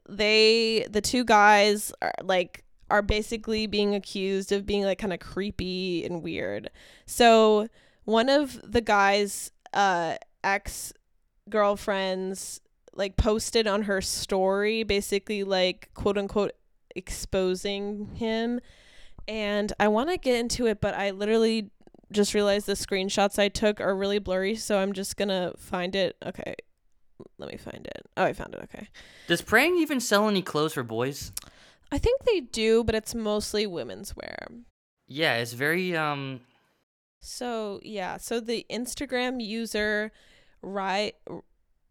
[0.08, 5.18] they the two guys are like are basically being accused of being like kind of
[5.20, 6.70] creepy and weird.
[7.06, 7.68] So
[8.04, 10.92] one of the guys uh ex
[11.48, 12.60] girlfriends
[12.94, 16.52] like posted on her story basically like quote unquote
[16.94, 18.60] exposing him
[19.28, 21.70] and I want to get into it but I literally
[22.10, 25.94] just realized the screenshots I took are really blurry so I'm just going to find
[25.96, 26.16] it.
[26.24, 26.54] Okay.
[27.38, 28.02] Let me find it.
[28.16, 28.60] Oh I found it.
[28.64, 28.88] Okay.
[29.26, 31.32] Does praying even sell any clothes for boys?
[31.90, 34.46] I think they do but it's mostly women's wear.
[35.08, 36.40] Yeah, it's very um.
[37.20, 40.10] So yeah, so the Instagram user
[40.62, 41.12] Ry-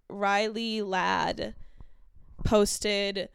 [0.09, 1.55] Riley Ladd
[2.43, 3.29] posted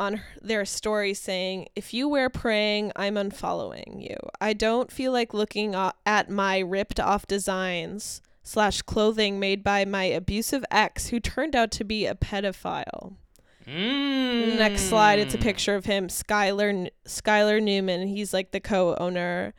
[0.00, 4.16] on their story saying, "If you wear praying, I'm unfollowing you.
[4.40, 10.04] I don't feel like looking at my ripped off designs slash clothing made by my
[10.04, 13.14] abusive ex, who turned out to be a pedophile."
[13.66, 14.58] Mm.
[14.58, 18.08] Next slide, it's a picture of him, Skylar Skylar Newman.
[18.08, 19.54] He's like the co-owner.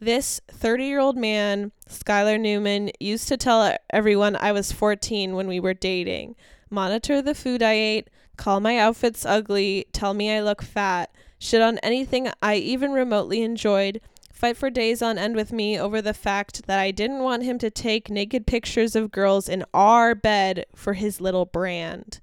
[0.00, 5.74] This 30-year-old man, Skylar Newman, used to tell everyone I was 14 when we were
[5.74, 6.36] dating.
[6.70, 11.60] Monitor the food I ate, call my outfits ugly, tell me I look fat, shit
[11.60, 14.00] on anything I even remotely enjoyed,
[14.32, 17.58] fight for days on end with me over the fact that I didn't want him
[17.58, 22.20] to take naked pictures of girls in our bed for his little brand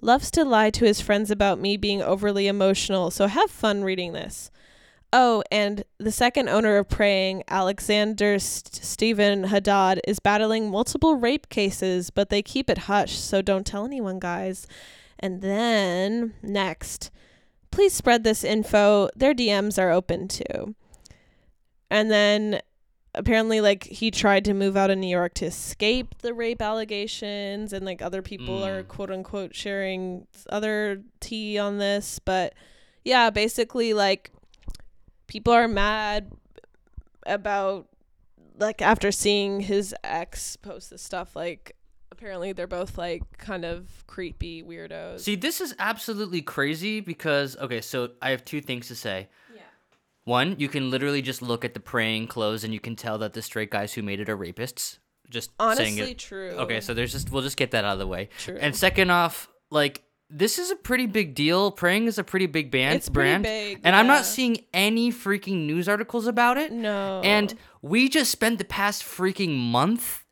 [0.00, 4.12] loves to lie to his friends about me being overly emotional, so have fun reading
[4.12, 4.50] this.
[5.12, 11.48] Oh, and the second owner of Praying, Alexander St- Stephen Haddad, is battling multiple rape
[11.48, 14.66] cases, but they keep it hush, so don't tell anyone, guys.
[15.18, 17.10] And then, next,
[17.70, 19.08] please spread this info.
[19.16, 20.74] Their DMs are open too.
[21.90, 22.60] And then
[23.14, 27.72] apparently like he tried to move out of New York to escape the rape allegations
[27.72, 28.88] and like other people are Mm.
[28.88, 32.52] quote unquote sharing other tea on this but
[33.04, 34.32] yeah basically like
[35.28, 36.30] people are mad
[37.24, 37.86] about
[38.58, 41.74] like after seeing his ex post this stuff like
[42.16, 47.80] apparently they're both like kind of creepy weirdos See, this is absolutely crazy because okay,
[47.80, 49.28] so I have two things to say.
[49.54, 49.62] yeah
[50.24, 53.32] One, you can literally just look at the praying clothes and you can tell that
[53.34, 54.98] the straight guys who made it are rapists.
[55.28, 58.06] Just saying honestly true Okay, so there's just we'll just get that out of the
[58.06, 58.28] way.
[58.38, 61.70] true And second off, like this is a pretty big deal.
[61.70, 63.42] Praying is a pretty big band it's pretty brand.
[63.44, 66.72] big and I'm not seeing any freaking news articles about it.
[66.72, 70.24] no And we just spent the past freaking month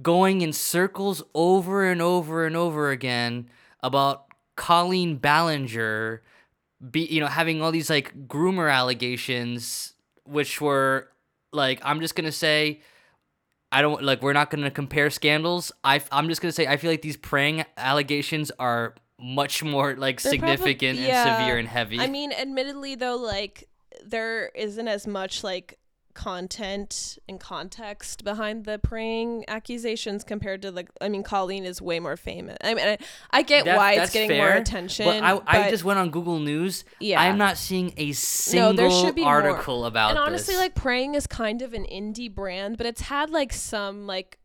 [0.00, 3.48] going in circles over and over and over again
[3.80, 4.26] about
[4.56, 6.22] Colleen Ballinger
[6.90, 11.08] be you know having all these like groomer allegations which were
[11.52, 12.80] like I'm just going to say
[13.70, 15.72] I don't like we're not going to compare scandals.
[15.82, 19.94] I I'm just going to say I feel like these praying allegations are much more
[19.96, 21.26] like They're probably- significant yeah.
[21.26, 22.00] and severe and heavy.
[22.00, 23.68] I mean, admittedly though, like
[24.04, 25.78] there isn't as much like
[26.14, 32.00] content and context behind the praying accusations compared to like I mean Colleen is way
[32.00, 32.56] more famous.
[32.62, 32.98] I mean I,
[33.30, 35.06] I get That- why it's getting more attention.
[35.06, 36.84] But I, I just went on Google News.
[37.00, 37.20] Yeah.
[37.20, 39.32] I'm not seeing a single there should be more.
[39.42, 40.60] article about and honestly this.
[40.60, 44.38] like praying is kind of an indie brand but it's had like some like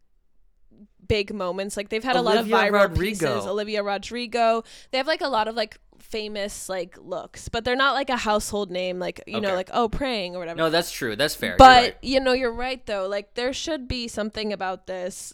[1.07, 3.09] big moments like they've had a lot of viral Rodrigo.
[3.27, 4.61] pieces olivia rodrigo
[4.91, 5.79] they have like a lot of like
[6.09, 9.89] famous like looks but they're not like a household name like you know like oh
[9.89, 11.15] praying or whatever no, that's true.
[11.15, 11.55] That's fair.
[11.57, 11.97] But right.
[12.01, 15.33] you know you're right though like there should be something about this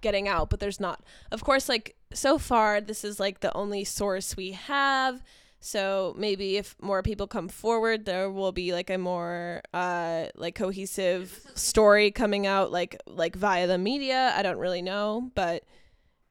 [0.00, 3.82] getting out but there's not of course like so far this is like the only
[3.82, 5.22] source we have
[5.60, 10.54] so maybe if more people come forward there will be like a more uh like
[10.54, 15.64] cohesive story coming out like like via the media i don't really know but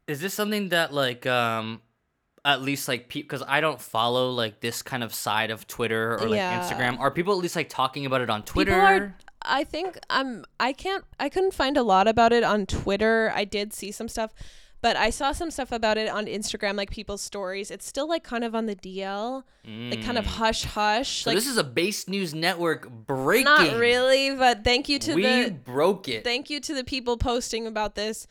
[0.07, 1.81] Is this something that like um
[2.47, 6.27] at least like because I don't follow like this kind of side of Twitter or
[6.29, 6.59] like Yeah.
[6.59, 6.97] Instagram.
[6.99, 8.71] Are people at least like talking about it on Twitter?
[8.71, 9.15] People are.
[9.43, 13.31] I think um I can't I couldn't find a lot about it on Twitter.
[13.35, 14.33] I did see some stuff,
[14.81, 17.69] but I saw some stuff about it on Instagram, like people's stories.
[17.71, 20.39] It's still like kind of on the DL, like kind of Mm.
[20.39, 21.23] hush hush.
[21.23, 23.45] So like this is a Based News Network breaking.
[23.45, 26.23] not really, but thank you to we the broke it.
[26.23, 28.27] thank you to the people posting about this.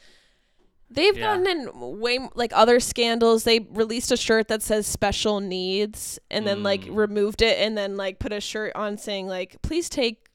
[0.89, 1.37] They've Yeah.
[1.37, 1.71] gotten in
[2.01, 3.45] way like other scandals.
[3.45, 6.97] They released a shirt that says special needs and then like Mm.
[6.97, 10.29] removed it and then like put a shirt on saying like please take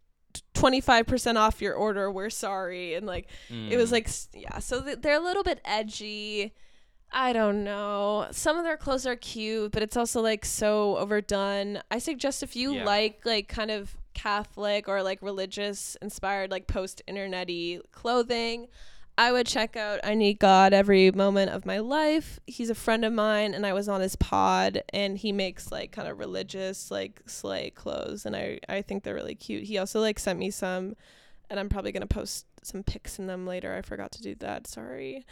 [0.54, 2.12] 25% off your order.
[2.12, 2.94] We're sorry.
[2.96, 3.94] And like it was Mm.
[3.94, 6.54] like yeah, so they're a little bit edgy.
[7.14, 8.28] I don't know.
[8.32, 11.82] Some of their clothes are cute, but it's also like so overdone.
[11.92, 12.86] I suggest if you Yeah.
[12.86, 18.68] like like kind of Catholic or like religious inspired like post internety clothing,
[19.22, 22.40] I would check out I Need God every moment of my life.
[22.48, 25.92] He's a friend of mine and I was on his pod and he makes like
[25.92, 29.66] kind of religious like slay clothes and I I think they're really cute.
[29.66, 30.96] He also like sent me some
[31.52, 33.76] and I'm probably going to post some pics in them later.
[33.76, 34.66] I forgot to do that.
[34.66, 35.24] Sorry.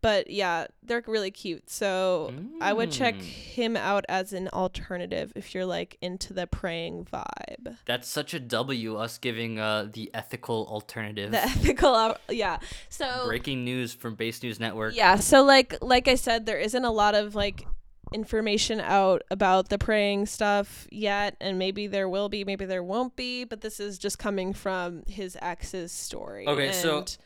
[0.00, 1.68] But yeah, they're really cute.
[1.70, 3.22] So I would check Mm.
[3.22, 7.76] him out as an alternative if you're like into the praying vibe.
[7.84, 8.96] That's such a W.
[8.96, 11.32] Us giving uh the ethical alternative.
[11.32, 12.58] The ethical, yeah.
[12.88, 14.94] So Breaking news from Based News Network.
[14.94, 17.66] yeah, so like like I said, there isn't a lot of like
[18.14, 23.16] information out about the praying stuff yet, and maybe there will be, maybe there won't
[23.16, 23.44] be.
[23.44, 26.46] But this is just coming from his ex's story.
[26.46, 27.18] Okay, so- And,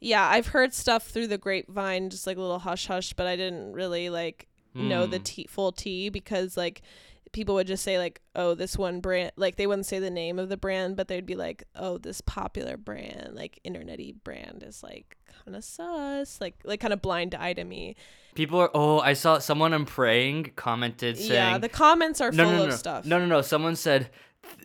[0.00, 3.36] yeah, I've heard stuff through the grapevine, just like a little hush hush, but I
[3.36, 5.24] didn't really like know the Mm.
[5.24, 6.82] tea full tea because like
[7.32, 10.38] people would just say like oh this one brand like they wouldn't say the name
[10.38, 14.82] of the brand but they'd be like oh this popular brand like internety brand is
[14.82, 17.96] like kind of sus like like kind of blind eye to me
[18.34, 18.70] People are.
[18.72, 21.32] Oh, I saw someone I'm praying commented saying.
[21.32, 23.42] yeah the comments are no, full no, of no, stuff no, no, no.
[23.42, 24.10] Someone said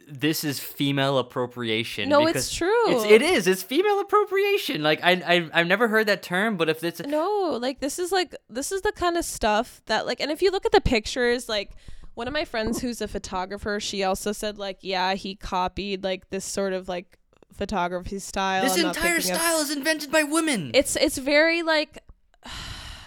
[0.07, 2.09] this is female appropriation.
[2.09, 2.91] No, because it's true.
[2.91, 3.47] It's, it is.
[3.47, 4.83] It's female appropriation.
[4.83, 8.11] Like I, I, I've never heard that term, but if it's no like this is
[8.11, 10.81] like this is the kind of stuff that like and if you look at the
[10.81, 11.71] pictures like
[12.13, 16.29] one of my friends who's a photographer she also said like yeah he copied like
[16.29, 17.17] this sort of like
[17.53, 20.71] photography style this I'm entire style is invented by women.
[20.73, 21.99] it's it's very like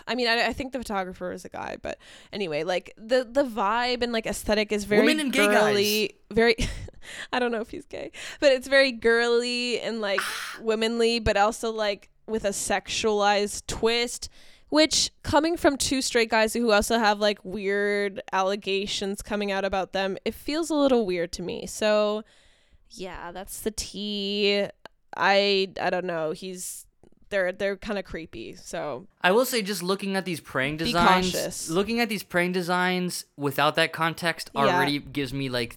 [0.06, 1.98] I mean, I, I think the photographer is a guy, but
[2.32, 5.60] anyway, like the the vibe and like aesthetic is very Women and gay guys.
[5.60, 6.56] girly, very.
[7.32, 10.58] I don't know if he's gay, but it's very girly and like ah.
[10.60, 14.28] womanly, but also like with a sexualized twist.
[14.68, 19.92] Which coming from two straight guys who also have like weird allegations coming out about
[19.92, 21.66] them, it feels a little weird to me.
[21.66, 22.24] So,
[22.90, 24.66] yeah, that's the tea.
[25.16, 26.32] I I don't know.
[26.32, 26.85] He's
[27.28, 28.54] they're they're kind of creepy.
[28.56, 33.24] So I will say, just looking at these praying designs, looking at these praying designs
[33.36, 34.62] without that context Yeah.
[34.62, 35.76] already gives me like,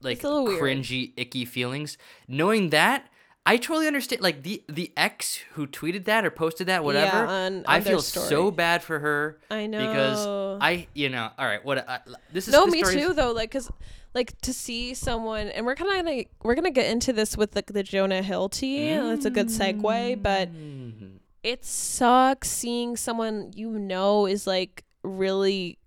[0.00, 1.98] like cringy, icky feelings.
[2.26, 3.06] Knowing that,
[3.46, 4.20] I totally understand.
[4.20, 7.16] Like the the ex who tweeted that or posted that, whatever.
[7.16, 8.28] Yeah, on- I on their feel story.
[8.28, 9.38] so bad for her.
[9.50, 10.26] I know because
[10.60, 11.64] I, you know, all right.
[11.64, 12.00] What I,
[12.32, 13.32] this is no, this me story is- too though.
[13.32, 13.70] Like, cause
[14.14, 17.54] like to see someone, and we're kind of gonna we're gonna get into this with
[17.54, 18.94] like the Jonah Hill tea.
[18.94, 21.18] That's a good segue, but Mm.
[21.42, 25.78] it sucks seeing someone you know is like really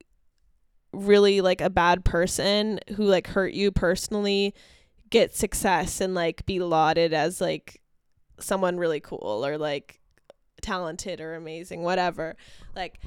[0.93, 4.53] really like a bad person who like hurt you personally
[5.09, 7.81] get success and like be lauded as like
[8.39, 9.99] someone really cool or like
[10.61, 12.35] talented or amazing, whatever.
[12.75, 12.99] Like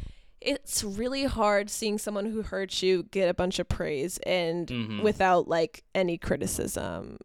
[0.45, 5.03] it's really hard seeing someone who hurts you get a bunch of praise and Mhm.
[5.03, 7.19] without like any criticism.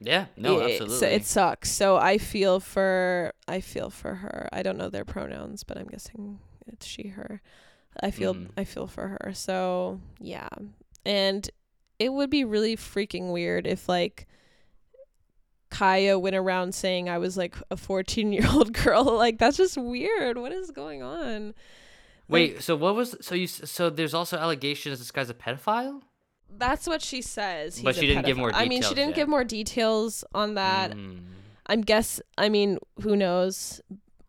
[0.00, 0.98] Yeah, no, It- absolutely.
[0.98, 1.70] So it sucks.
[1.72, 4.48] So I feel for I feel for her.
[4.52, 7.40] I don't know their pronouns, but I'm guessing it's she her.
[8.02, 8.50] I feel Mhm.
[8.58, 9.32] I feel for her.
[9.34, 10.48] So yeah.
[11.06, 11.48] And
[11.98, 14.26] it would be really freaking weird if like
[15.70, 19.04] Caio went around saying I was like a 14 year old girl.
[19.04, 20.38] Like that's just weird.
[20.38, 21.54] What is going on?
[22.28, 26.02] Wait, so what was so you so there's also allegations this guy's a pedophile?
[26.58, 27.80] That's what she says.
[27.80, 28.40] But she didn't give pedophile.
[28.40, 29.16] more I mean, she didn't yet.
[29.16, 30.92] give more details on that.
[30.92, 31.20] Mm.
[31.66, 33.80] I'm guess I mean, who knows?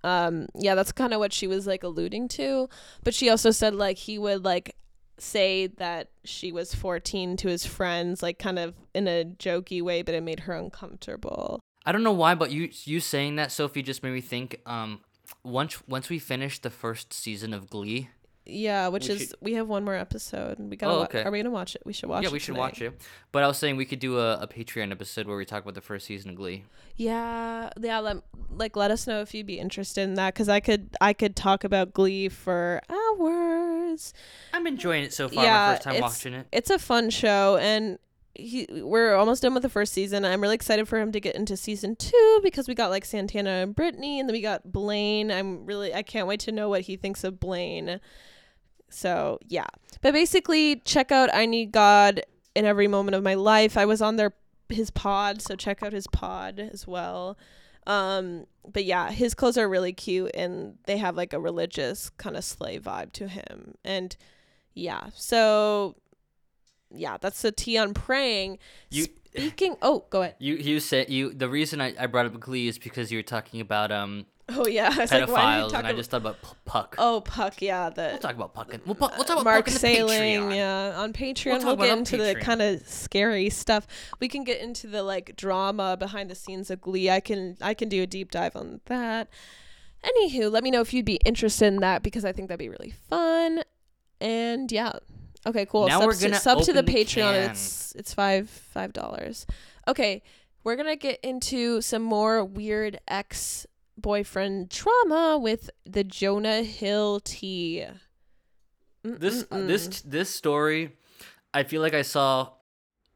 [0.04, 2.70] Um yeah, that's kind of what she was like alluding to,
[3.04, 4.76] but she also said like he would like
[5.20, 10.04] say that she was 14 to his friends like kind of in a jokey way,
[10.04, 11.60] but it made her uncomfortable.
[11.86, 14.60] I don't know why, but you you saying that Sophie just made me think.
[14.66, 15.00] Um,
[15.44, 18.10] once once we finish the first season of Glee,
[18.46, 20.58] Yeah, which We is should- we have one more episode.
[20.60, 21.24] We got to Oh, wa- okay.
[21.24, 21.82] Are we to watch it?
[21.86, 22.28] We should watch it.
[22.28, 22.60] yeah, we should tonight.
[22.62, 23.02] watch it.
[23.34, 25.74] But I was saying we could do a, a Patreon episode where we talk about
[25.76, 26.64] the first season of Glee.
[26.96, 28.00] Yeah, yeah.
[28.00, 28.18] Let,
[28.52, 31.36] like, let us know if you'd be interested in that, because I could, I could
[31.36, 34.14] talk about Glee for hours.
[34.54, 35.44] I'm enjoying it so far.
[35.44, 36.48] Yeah, my first time watching it.
[36.54, 38.00] It's a fun show, and
[38.38, 40.24] he, we're almost done with the first season.
[40.24, 43.50] I'm really excited for him to get into season two because we got like Santana
[43.50, 45.32] and Brittany, and then we got Blaine.
[45.32, 48.00] I'm really, I can't wait to know what he thinks of Blaine.
[48.90, 49.68] So yeah,
[50.02, 52.22] but basically, check out I Need God
[52.56, 53.78] in every moment of my life.
[53.78, 54.34] I was on their
[54.70, 57.38] his pod, so check out his pod as well.
[57.86, 62.38] Um, but yeah, his clothes are really cute, and they have like a religious kind
[62.38, 64.16] of slave vibe to him, and
[64.74, 65.96] yeah, so
[66.92, 68.60] yeah, that's the tea on praying.
[68.90, 70.36] You Speaking, oh, go ahead.
[70.40, 73.24] you you said you the reason I, I brought up Glee is because you were
[73.24, 76.10] talking about um Oh yeah, I was like, why you pedophiles, talk and I just
[76.10, 76.96] thought about Puck.
[76.98, 78.74] Oh, Puck, yeah, the We'll talk about Puck.
[78.74, 81.64] and- We'll, we'll talk about Mark Puck Salling, yeah, on Patreon.
[81.64, 83.86] We'll, about get into the kind of scary stuff.
[84.22, 87.10] We can get into the like drama behind the scenes of Glee.
[87.10, 89.28] I can I can do a deep dive on that.
[90.04, 92.70] Anywho, let me know if you'd be interested in that because I think that'd be
[92.70, 93.64] really fun.
[94.22, 94.94] And yeah,
[95.48, 95.88] okay, cool.
[95.88, 97.34] Now sub we're to, gonna sub to the the Patreon.
[97.34, 97.52] can.
[97.52, 99.46] It's it's five five dollars.
[99.88, 100.22] Okay,
[100.64, 103.66] we're gonna get into some more weird ex
[103.98, 107.86] boyfriend trauma with the Jonah Hill tea.
[109.04, 109.68] This Mm-mm-mm.
[109.68, 110.92] this this story,
[111.54, 112.50] I feel like I saw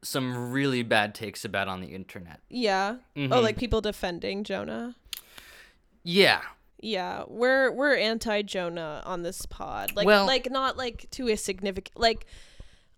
[0.02, 2.40] some really bad takes about on the internet.
[2.48, 2.96] yeah.
[3.16, 3.42] Oh, Mhm.
[3.42, 4.96] like people defending Jonah.
[6.02, 6.40] yeah,
[6.82, 9.94] Yeah, we're we're anti Jonah on this pod.
[9.94, 12.26] Like Well- like not like to a significant like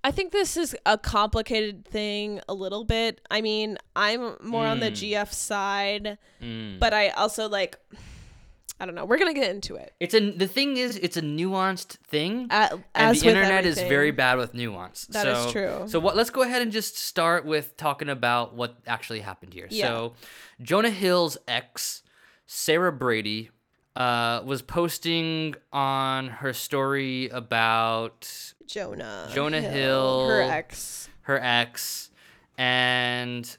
[0.03, 3.23] I think this is a complicated thing a little bit.
[3.31, 4.95] I mean, I'm more on the Mm.
[5.13, 6.79] GF side, Mm.
[6.79, 7.77] but I also like
[8.81, 9.05] I don't know.
[9.05, 9.95] We're going to get into it.
[10.01, 14.37] it's a the thing is it's a nuanced thing, and the internet is very bad
[14.37, 15.07] with nuance.
[15.07, 15.85] That so, is true.
[15.87, 16.17] So what?
[16.17, 19.69] Let's go ahead and just start with talking about what actually happened here.
[19.71, 19.87] Yeah.
[19.87, 20.15] So,
[20.61, 22.03] Jonah Hill's ex,
[22.47, 23.51] Sarah Brady,
[23.97, 29.29] uh, was posting on her story about Jonah.
[29.33, 30.27] Jonah Hill.
[30.29, 31.09] her ex.
[31.23, 32.11] her ex,
[32.59, 33.57] and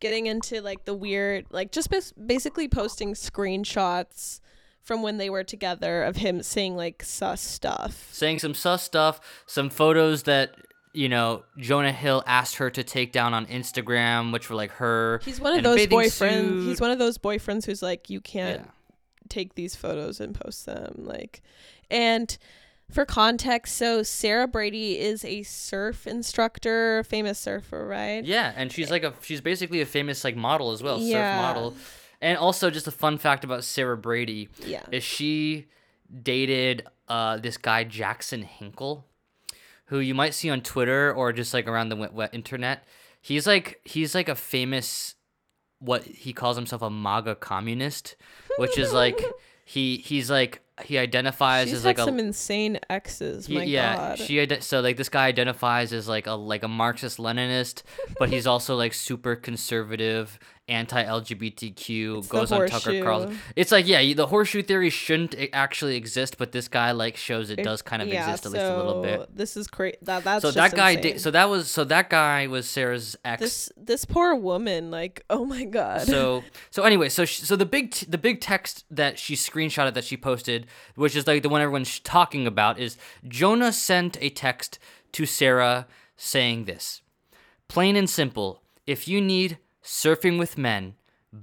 [0.00, 4.40] getting into like the weird like just bas- basically posting screenshots
[4.82, 9.20] from when they were together of him saying like sus stuff saying some sus stuff,
[9.46, 10.54] some photos that
[10.94, 15.20] you know Jonah Hill asked her to take down on Instagram, which were like her.
[15.22, 18.70] he's one of those boyfriends he's one of those boyfriends who's like you can't Yeah.
[19.30, 21.40] Take these photos and post them like
[21.90, 22.36] and
[22.90, 28.90] for context so sarah brady is a surf instructor famous surfer right Yeah, and she's
[28.90, 31.30] like a she's basically a famous like model as well, Yeah.
[31.38, 31.74] surf model.
[32.20, 35.66] And also just a fun fact about Sarah Brady yeah is she
[36.22, 39.06] dated uh this guy Jackson Hinkle,
[39.86, 42.84] who you might see on Twitter or just like around the wet, wet internet.
[43.22, 45.14] He's like he's like a famous
[45.80, 48.16] what he calls himself a MAGA communist,
[48.58, 49.20] which is like
[49.64, 53.96] he he's like he identifies she's as like a some insane exes he- my yeah,
[53.96, 54.18] god.
[54.18, 57.82] she so like this guy identifies as like a like a Marxist Leninist,
[58.18, 60.38] but he's also like super conservative,
[60.70, 63.02] anti-LGBTQ, the goes on Tucker.
[63.02, 63.38] Carlson.
[63.56, 67.62] It's like yeah, the horseshoe theory shouldn't actually exist, but this guy like shows it
[67.62, 69.36] does kind of Yeah, exist at least a little bit.
[69.36, 69.96] This is crazy.
[70.02, 71.20] That that's So that guy did.
[71.20, 73.40] So that was so that guy was Sarah's ex.
[73.40, 76.02] this this poor woman, like, oh my god.
[76.02, 79.94] so so anyway so sh so the big t- the big text that she screenshotted
[79.94, 82.96] that she posted which is like the one everyone's talking about is
[83.26, 84.78] jonah sent a text
[85.12, 87.02] to sarah saying this
[87.68, 90.94] plain and simple if you need surfing with men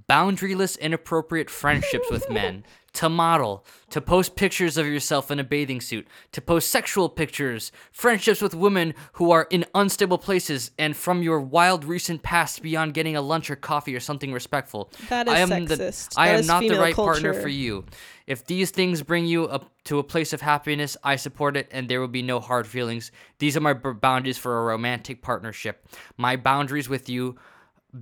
[0.09, 2.63] boundaryless, inappropriate friendships with men,
[2.93, 7.71] to model, to post pictures of yourself in a bathing suit, to post sexual pictures,
[7.91, 12.93] friendships with women who are in unstable places, and from your wild recent past beyond
[12.93, 14.89] getting a lunch or coffee or something respectful.
[15.09, 16.15] That is I am sexist.
[16.15, 17.85] The, I That am not the right partner for you.
[18.25, 21.87] If these things bring you up to a place of happiness, I support it, and
[21.87, 23.11] there will be no hard feelings.
[23.39, 25.87] These are my boundaries for a romantic partnership.
[26.17, 27.37] My boundaries with you,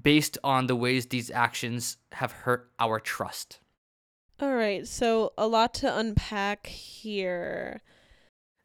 [0.01, 3.59] based on the ways these actions have hurt our trust.
[4.39, 7.81] All right, so a lot to unpack here.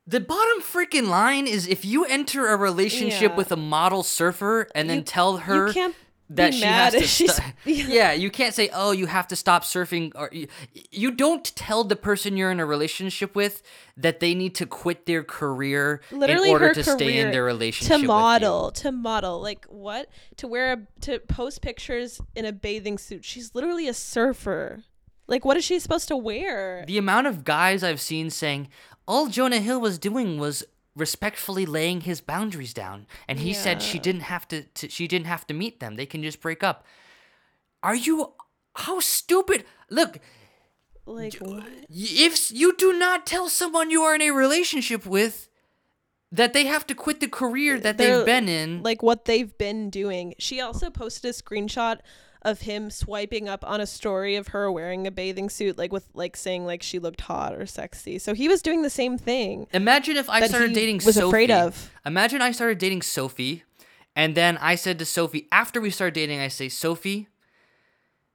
[0.06, 3.36] The bottom freaking line is if you enter a relationship Yeah.
[3.36, 5.94] with a model surfer and then You- tell her you can't
[6.30, 8.12] that she mad has to she's sto- yeah.
[8.12, 10.46] you can't say oh you have to stop surfing or you,
[10.90, 13.62] you don't tell the person you're in a relationship with
[13.96, 18.00] that they need to quit their career literally in order to stay in their relationship
[18.00, 20.08] to model to model like what?
[20.36, 23.24] To wear a to post pictures in a bathing suit.
[23.24, 24.84] She's literally a surfer.
[25.26, 26.84] Like what is she supposed to wear?
[26.86, 28.68] The amount of guys i've seen saying
[29.06, 30.64] all jonah hill was doing was
[31.01, 33.07] respectfully laying his boundaries down.
[33.26, 35.96] And he said she didn't have to, to she didn't have to meet them.
[35.96, 36.84] They can just break up.
[37.82, 38.34] Are you
[38.76, 39.64] how stupid?
[39.88, 40.18] Look
[41.07, 41.64] like what?
[41.88, 45.48] if you do not tell someone you are in a relationship with
[46.30, 48.82] that they have to quit the career that They're- they've been in.
[48.84, 50.34] like what they've been doing.
[50.38, 51.98] She also posted a screenshot
[52.43, 56.09] of him swiping up on a story of her wearing a bathing suit like with
[56.14, 58.18] like saying like she looked hot or sexy.
[58.18, 61.26] So he was doing the same thing imagine if i started dating was sophie.
[61.28, 61.91] afraid of.
[62.07, 63.64] Imagine i started dating sophie
[64.16, 67.28] and then i said to sophie after we started dating i say sophie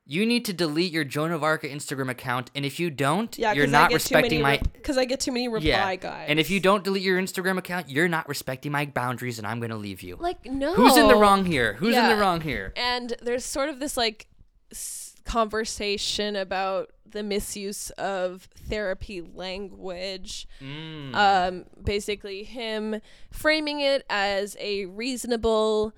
[0.08, 3.54] you need to delete your joan of arc instagram account and if you don't yeah
[3.54, 6.26] you're not respecting too many my because i get too many reply yeah guys.
[6.30, 9.60] And if you don't delete your instagram account you're not respecting my boundaries and i'm
[9.60, 10.16] gonna leave you.
[10.20, 10.74] Like no.
[10.76, 11.74] Who's in the wrong here?
[11.74, 12.72] Who's in the wrong here?
[12.76, 14.28] And there's sort of this like
[14.72, 20.48] s- conversation about the misuse of therapy language.
[20.62, 21.16] Mm.
[21.16, 23.00] um basically him
[23.32, 25.94] framing it as a reasonable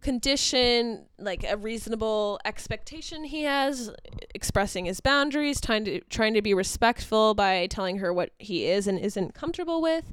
[0.00, 3.90] condition like a reasonable expectation he has
[4.34, 8.86] expressing his boundaries trying to trying to be respectful by telling her what he is
[8.86, 10.12] and isn't comfortable with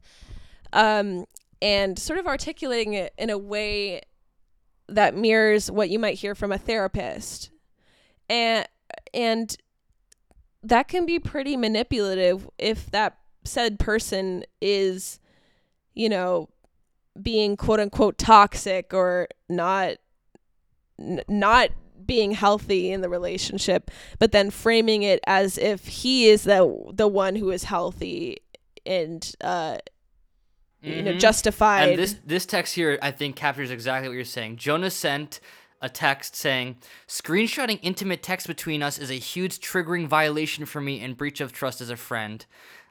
[0.74, 1.26] um
[1.62, 4.02] and sort of articulating it in a way
[4.88, 7.52] that mirrors what you might hear from a therapist.
[8.30, 8.68] And
[9.14, 9.56] and
[10.64, 15.20] that can be pretty manipulative if that said person is
[15.94, 16.50] you know
[17.22, 19.96] being quote unquote toxic or not
[21.00, 21.70] n- not
[22.06, 27.08] being healthy in the relationship but then framing it as if he is the the
[27.08, 28.38] one who is healthy
[28.86, 29.78] and uh
[30.82, 31.20] you know Mhm.
[31.20, 34.58] justified And this this text here, I think, captures exactly what you're saying.
[34.58, 35.40] Jonah sent
[35.82, 41.02] a text saying, "Screenshotting intimate text between us is a huge triggering violation for me
[41.02, 42.46] and breach of trust as a friend."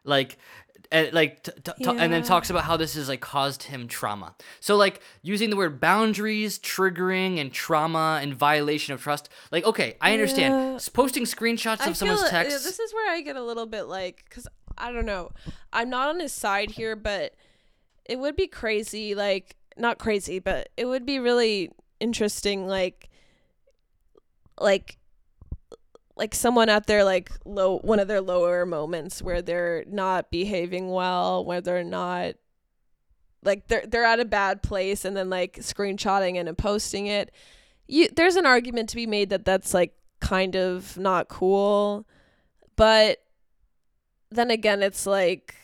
[0.04, 0.36] Like,
[0.92, 3.88] uh, like, t- t- t- and then talks about how this has like caused him
[3.88, 4.34] trauma.
[4.60, 9.28] So like using the word boundaries, triggering, and trauma and violation of trust.
[9.50, 10.54] Like, okay, I understand.
[10.54, 10.78] Yeah.
[10.92, 12.64] Posting screenshots I of someone's feel, uh, text.
[12.64, 14.46] This is where I get a little bit like, because
[14.78, 15.32] I don't know.
[15.72, 17.34] I'm not on his side here, but
[18.04, 19.14] it would be crazy.
[19.14, 21.70] Like, not crazy, but it would be really
[22.00, 22.66] interesting.
[22.66, 23.10] Like,
[24.60, 24.98] like,
[26.16, 30.90] like someone at their like low, one of their lower moments where they're not behaving
[30.90, 32.34] well, where they're not.
[33.42, 37.32] Like they're they're at a bad place, and then like screenshotting and posting it.
[37.86, 42.06] You there's an argument to be made that that's like kind of not cool.
[42.76, 43.22] But
[44.30, 45.54] then again, it's like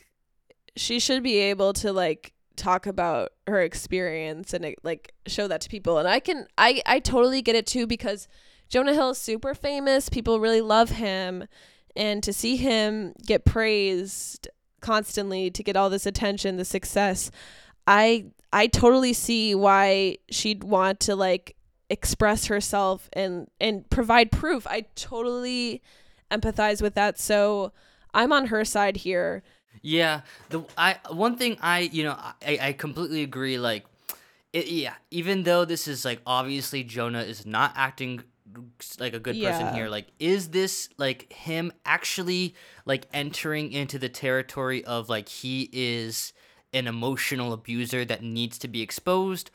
[0.76, 5.68] she should be able to like talk about her experience and like show that to
[5.68, 5.98] people.
[5.98, 8.28] And I can I I totally get it too because
[8.72, 10.08] Jonah Hill is super famous.
[10.08, 11.44] People really love him
[11.94, 14.48] and to see him get praised
[14.80, 17.30] constantly to get all this attention, the success,
[17.86, 21.54] I I totally see why she'd want to like
[21.90, 24.66] express herself and and provide proof.
[24.66, 25.82] I totally
[26.30, 27.20] empathize with that.
[27.20, 27.72] So
[28.14, 29.42] I'm on her side here.
[29.82, 33.58] Yeah, the I one thing I you know I I completely agree.
[33.58, 33.84] Like,
[34.54, 38.22] it, yeah, even though this is like obviously Jonah is not acting
[38.98, 39.88] like a good person here.
[39.88, 46.32] Like, is this like him actually like entering into the territory of like he is
[46.72, 49.50] an emotional abuser that needs to be exposed,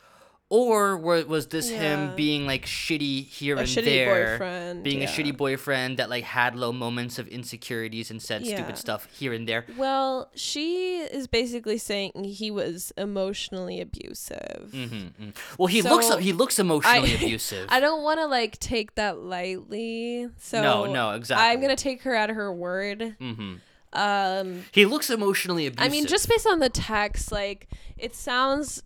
[0.49, 5.05] or was this him being like shitty here A and shitty there, boyfriend, being a
[5.05, 8.55] shitty boyfriend that like had low moments of insecurities and said Yeah.
[8.55, 9.65] stupid stuff here and there?
[9.77, 14.69] Well, she is basically saying he was emotionally abusive.
[14.71, 17.67] hmm Well, he looks So, he looks emotionally abusive.
[17.69, 20.29] I don't want to like take that lightly.
[20.37, 21.45] So No, no, exactly.
[21.45, 23.15] I'm gonna take her at her word.
[23.19, 23.55] hmm
[23.93, 25.85] Um, He looks emotionally abusive.
[25.85, 27.67] I mean, just based on the text, like
[27.97, 28.83] it sounds.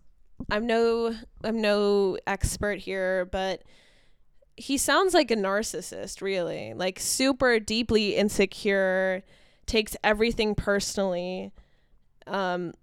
[0.49, 3.63] I'm no, I'm no expert here, but
[4.57, 9.23] he sounds like a narcissist, really, like super deeply insecure,
[9.65, 11.51] takes everything personally.
[12.27, 12.73] Um,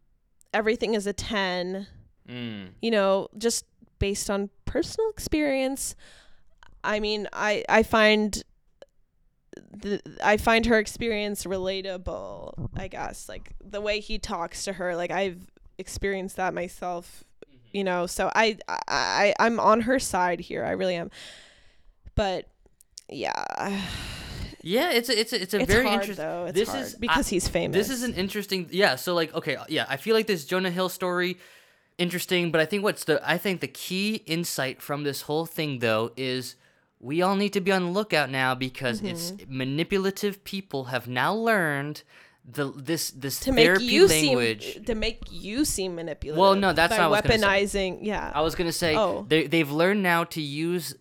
[0.53, 1.87] everything is a ten.
[2.29, 2.71] Mm.
[2.83, 3.65] You know, just
[3.99, 5.95] based on personal experience.
[6.85, 8.43] I mean, I I find
[9.73, 13.29] the I find her experience relatable, I guess.
[13.29, 15.47] Like the way he talks to her, like I've
[15.79, 17.25] experienced that myself,
[17.73, 18.07] you know.
[18.07, 18.59] So I
[18.89, 20.65] I I'm on her side here.
[20.65, 21.11] I really am.
[22.15, 22.47] But
[23.09, 23.81] yeah,
[24.63, 26.17] Yeah, it's a, it's a, it's a it's very interesting.
[26.17, 26.47] though.
[26.47, 27.77] It's this hard is because I- he's famous.
[27.77, 28.69] This is an interesting.
[28.71, 31.39] Yeah, so like okay, yeah, I feel like this Jonah Hill story
[31.97, 35.79] interesting, but I think what's the I think the key insight from this whole thing
[35.79, 36.57] though is
[37.01, 39.57] we all need to be on the lookout now because it's Mm-hmm.
[39.59, 42.03] manipulative people have now learned
[42.51, 44.75] the this this to make you language.
[44.75, 46.39] seem to make you seem manipulative.
[46.41, 47.47] Well, no, that's by what I was gonna say.
[47.47, 47.99] weaponizing.
[48.03, 49.27] Yeah, I was gonna say Oh.
[49.29, 50.95] they they've learned now to use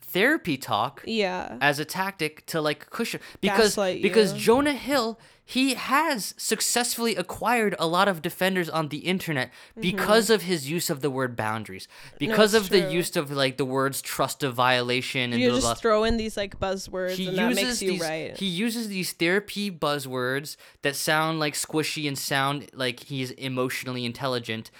[0.00, 1.56] therapy talk yeah.
[1.60, 4.40] as a tactic to like cushion because Gaslight because you.
[4.40, 5.18] Jonah Hill
[5.50, 9.80] he has successfully acquired a lot of defenders on the internet mm-hmm.
[9.80, 11.88] because of his use of the word boundaries
[12.20, 15.66] because of the use of like the words trust of violation and You blah, just
[15.66, 15.74] blah.
[15.74, 18.36] throw in these like buzzwords, he and that makes you these right.
[18.36, 24.70] he uses these therapy buzzwords that sound like squishy and sound like he's emotionally intelligent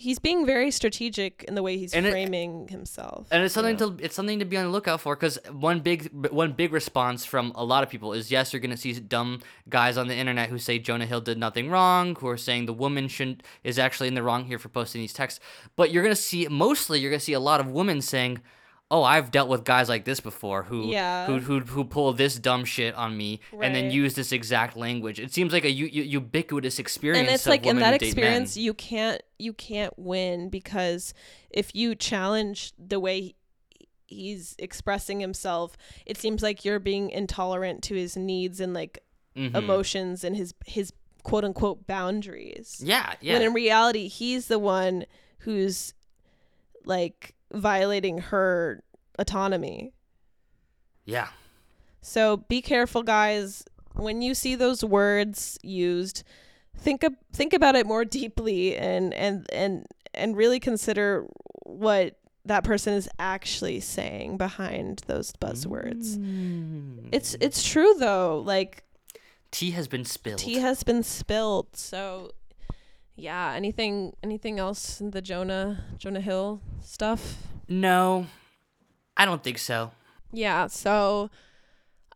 [0.00, 3.28] he's being very strategic in the way he's And it- framing himself.
[3.30, 3.92] and it's something you know?
[3.96, 7.24] to it's something to be on the lookout for because one big one big response
[7.26, 10.48] from a lot of people is yes you're gonna see dumb guys on the internet
[10.48, 14.08] who say Jonah Hill did nothing wrong who are saying the woman shouldn't is actually
[14.08, 15.38] in the wrong here for posting these texts
[15.76, 18.40] but you're gonna see mostly you're gonna see a lot of women saying
[18.92, 21.26] oh I've dealt with guys like this before who Yeah.
[21.26, 25.20] who who who pull this dumb shit on me and then use this exact language
[25.20, 28.64] it seems like a u- u- ubiquitous experience and it's like in that experience men.
[28.64, 31.14] you can't you can't win because
[31.50, 33.36] if you challenge the way he-
[34.08, 39.04] he's expressing himself it seems like you're being intolerant to his needs and like
[39.36, 39.54] Mhm.
[39.54, 45.04] emotions and his his quote unquote boundaries yeah yeah when in reality he's the one
[45.40, 45.94] who's
[46.84, 48.82] like violating her
[49.18, 49.92] autonomy
[51.04, 51.28] yeah
[52.02, 53.64] So be careful, guys.
[53.94, 56.22] When you see those words used,
[56.78, 61.26] think ab- think about it more deeply and and and and really consider
[61.66, 66.16] what that person is actually saying behind those buzzwords.
[66.16, 67.08] Mm.
[67.12, 68.42] It's it's true though.
[68.46, 68.84] Like
[69.50, 71.76] tea has been spilled tea has been spilled.
[71.76, 72.30] So
[73.20, 77.36] yeah, anything anything else in the Jonah Jonah Hill stuff?
[77.68, 78.26] No,
[79.16, 79.92] I don't think so.
[80.32, 81.30] Yeah, so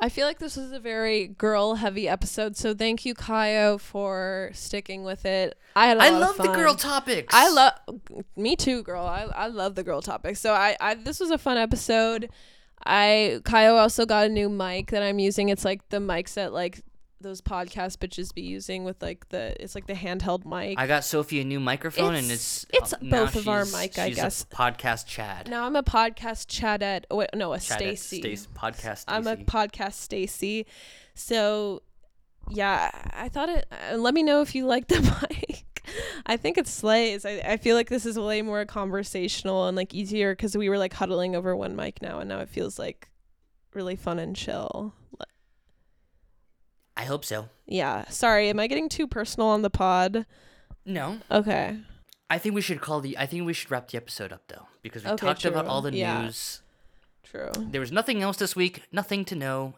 [0.01, 2.57] I feel like this was a very girl heavy episode.
[2.57, 5.57] So thank you, Caio, for sticking with it.
[5.77, 7.35] I had a I lot of love the girl topics.
[7.35, 7.73] I love
[8.37, 9.05] me too, girl.
[9.05, 10.37] I, I love the girl topic.
[10.37, 12.31] So I, I this was a fun episode.
[12.87, 15.49] I Caio also got a new mic that I'm using.
[15.49, 16.83] It's like the mics that like
[17.25, 20.79] those podcast bitches be using with like the it's like the handheld mic.
[20.79, 23.99] I got Sophie a new microphone, and It's- it's it's uh, both of our mic,
[23.99, 24.45] I guess.
[24.45, 25.49] podcast Chad.
[25.51, 27.05] now I'm a podcast Chadette.
[27.11, 28.18] Oh, wait, no, a Stacy.
[28.20, 29.05] Stace podcast.
[29.09, 30.66] I'm a podcast Stacy.
[31.14, 31.83] So
[32.51, 35.01] yeah, I thought it uh, let me know if you like the
[35.31, 35.64] mic.
[36.27, 37.25] I think it slays.
[37.27, 40.79] I, I feel like this is way more conversational and like easier because we were
[40.79, 43.11] like huddling over one mic now and now it feels like
[43.75, 44.95] really fun and chill.
[46.97, 47.49] I hope so.
[47.66, 48.05] Yeah.
[48.09, 50.26] Sorry, am I getting too personal on the pod?
[50.86, 51.78] No, Okay.
[52.30, 53.16] I think we should call the.
[53.18, 55.82] I think we should wrap the episode up though, because we Okay, talked about all
[55.82, 56.22] the Yeah.
[56.22, 56.62] news.
[57.22, 57.51] True.
[57.57, 58.82] There was nothing else this week.
[58.92, 59.74] Nothing to know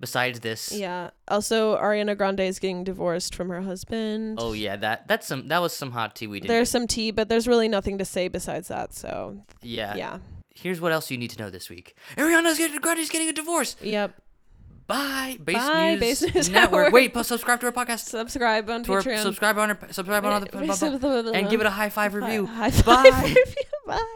[0.00, 0.70] besides this.
[0.72, 1.10] Yeah.
[1.28, 4.38] Also, Ariana Grande is getting divorced from her husband.
[4.40, 6.48] Oh yeah, that that's some that was some hot tea we did.
[6.50, 8.92] There's some tea, but there's really nothing to say besides that.
[8.94, 9.94] So, yeah.
[9.96, 10.18] yeah.
[10.54, 11.96] Here's what else you need to know this week.
[12.16, 13.76] Ariana's getting Grande's getting a divorce.
[13.82, 14.12] Yep.
[14.88, 15.36] Bye.
[15.44, 16.72] Base Bye, News, Based News Network.
[16.72, 16.92] Network.
[16.94, 18.06] Wait, post subscribe to our podcast.
[18.08, 21.70] Subscribe on To our, subscribe on our subscribe on all the and give it a
[21.70, 22.46] high five review.
[22.46, 23.22] High five Bye.
[23.36, 23.54] review.
[23.86, 24.14] Bye.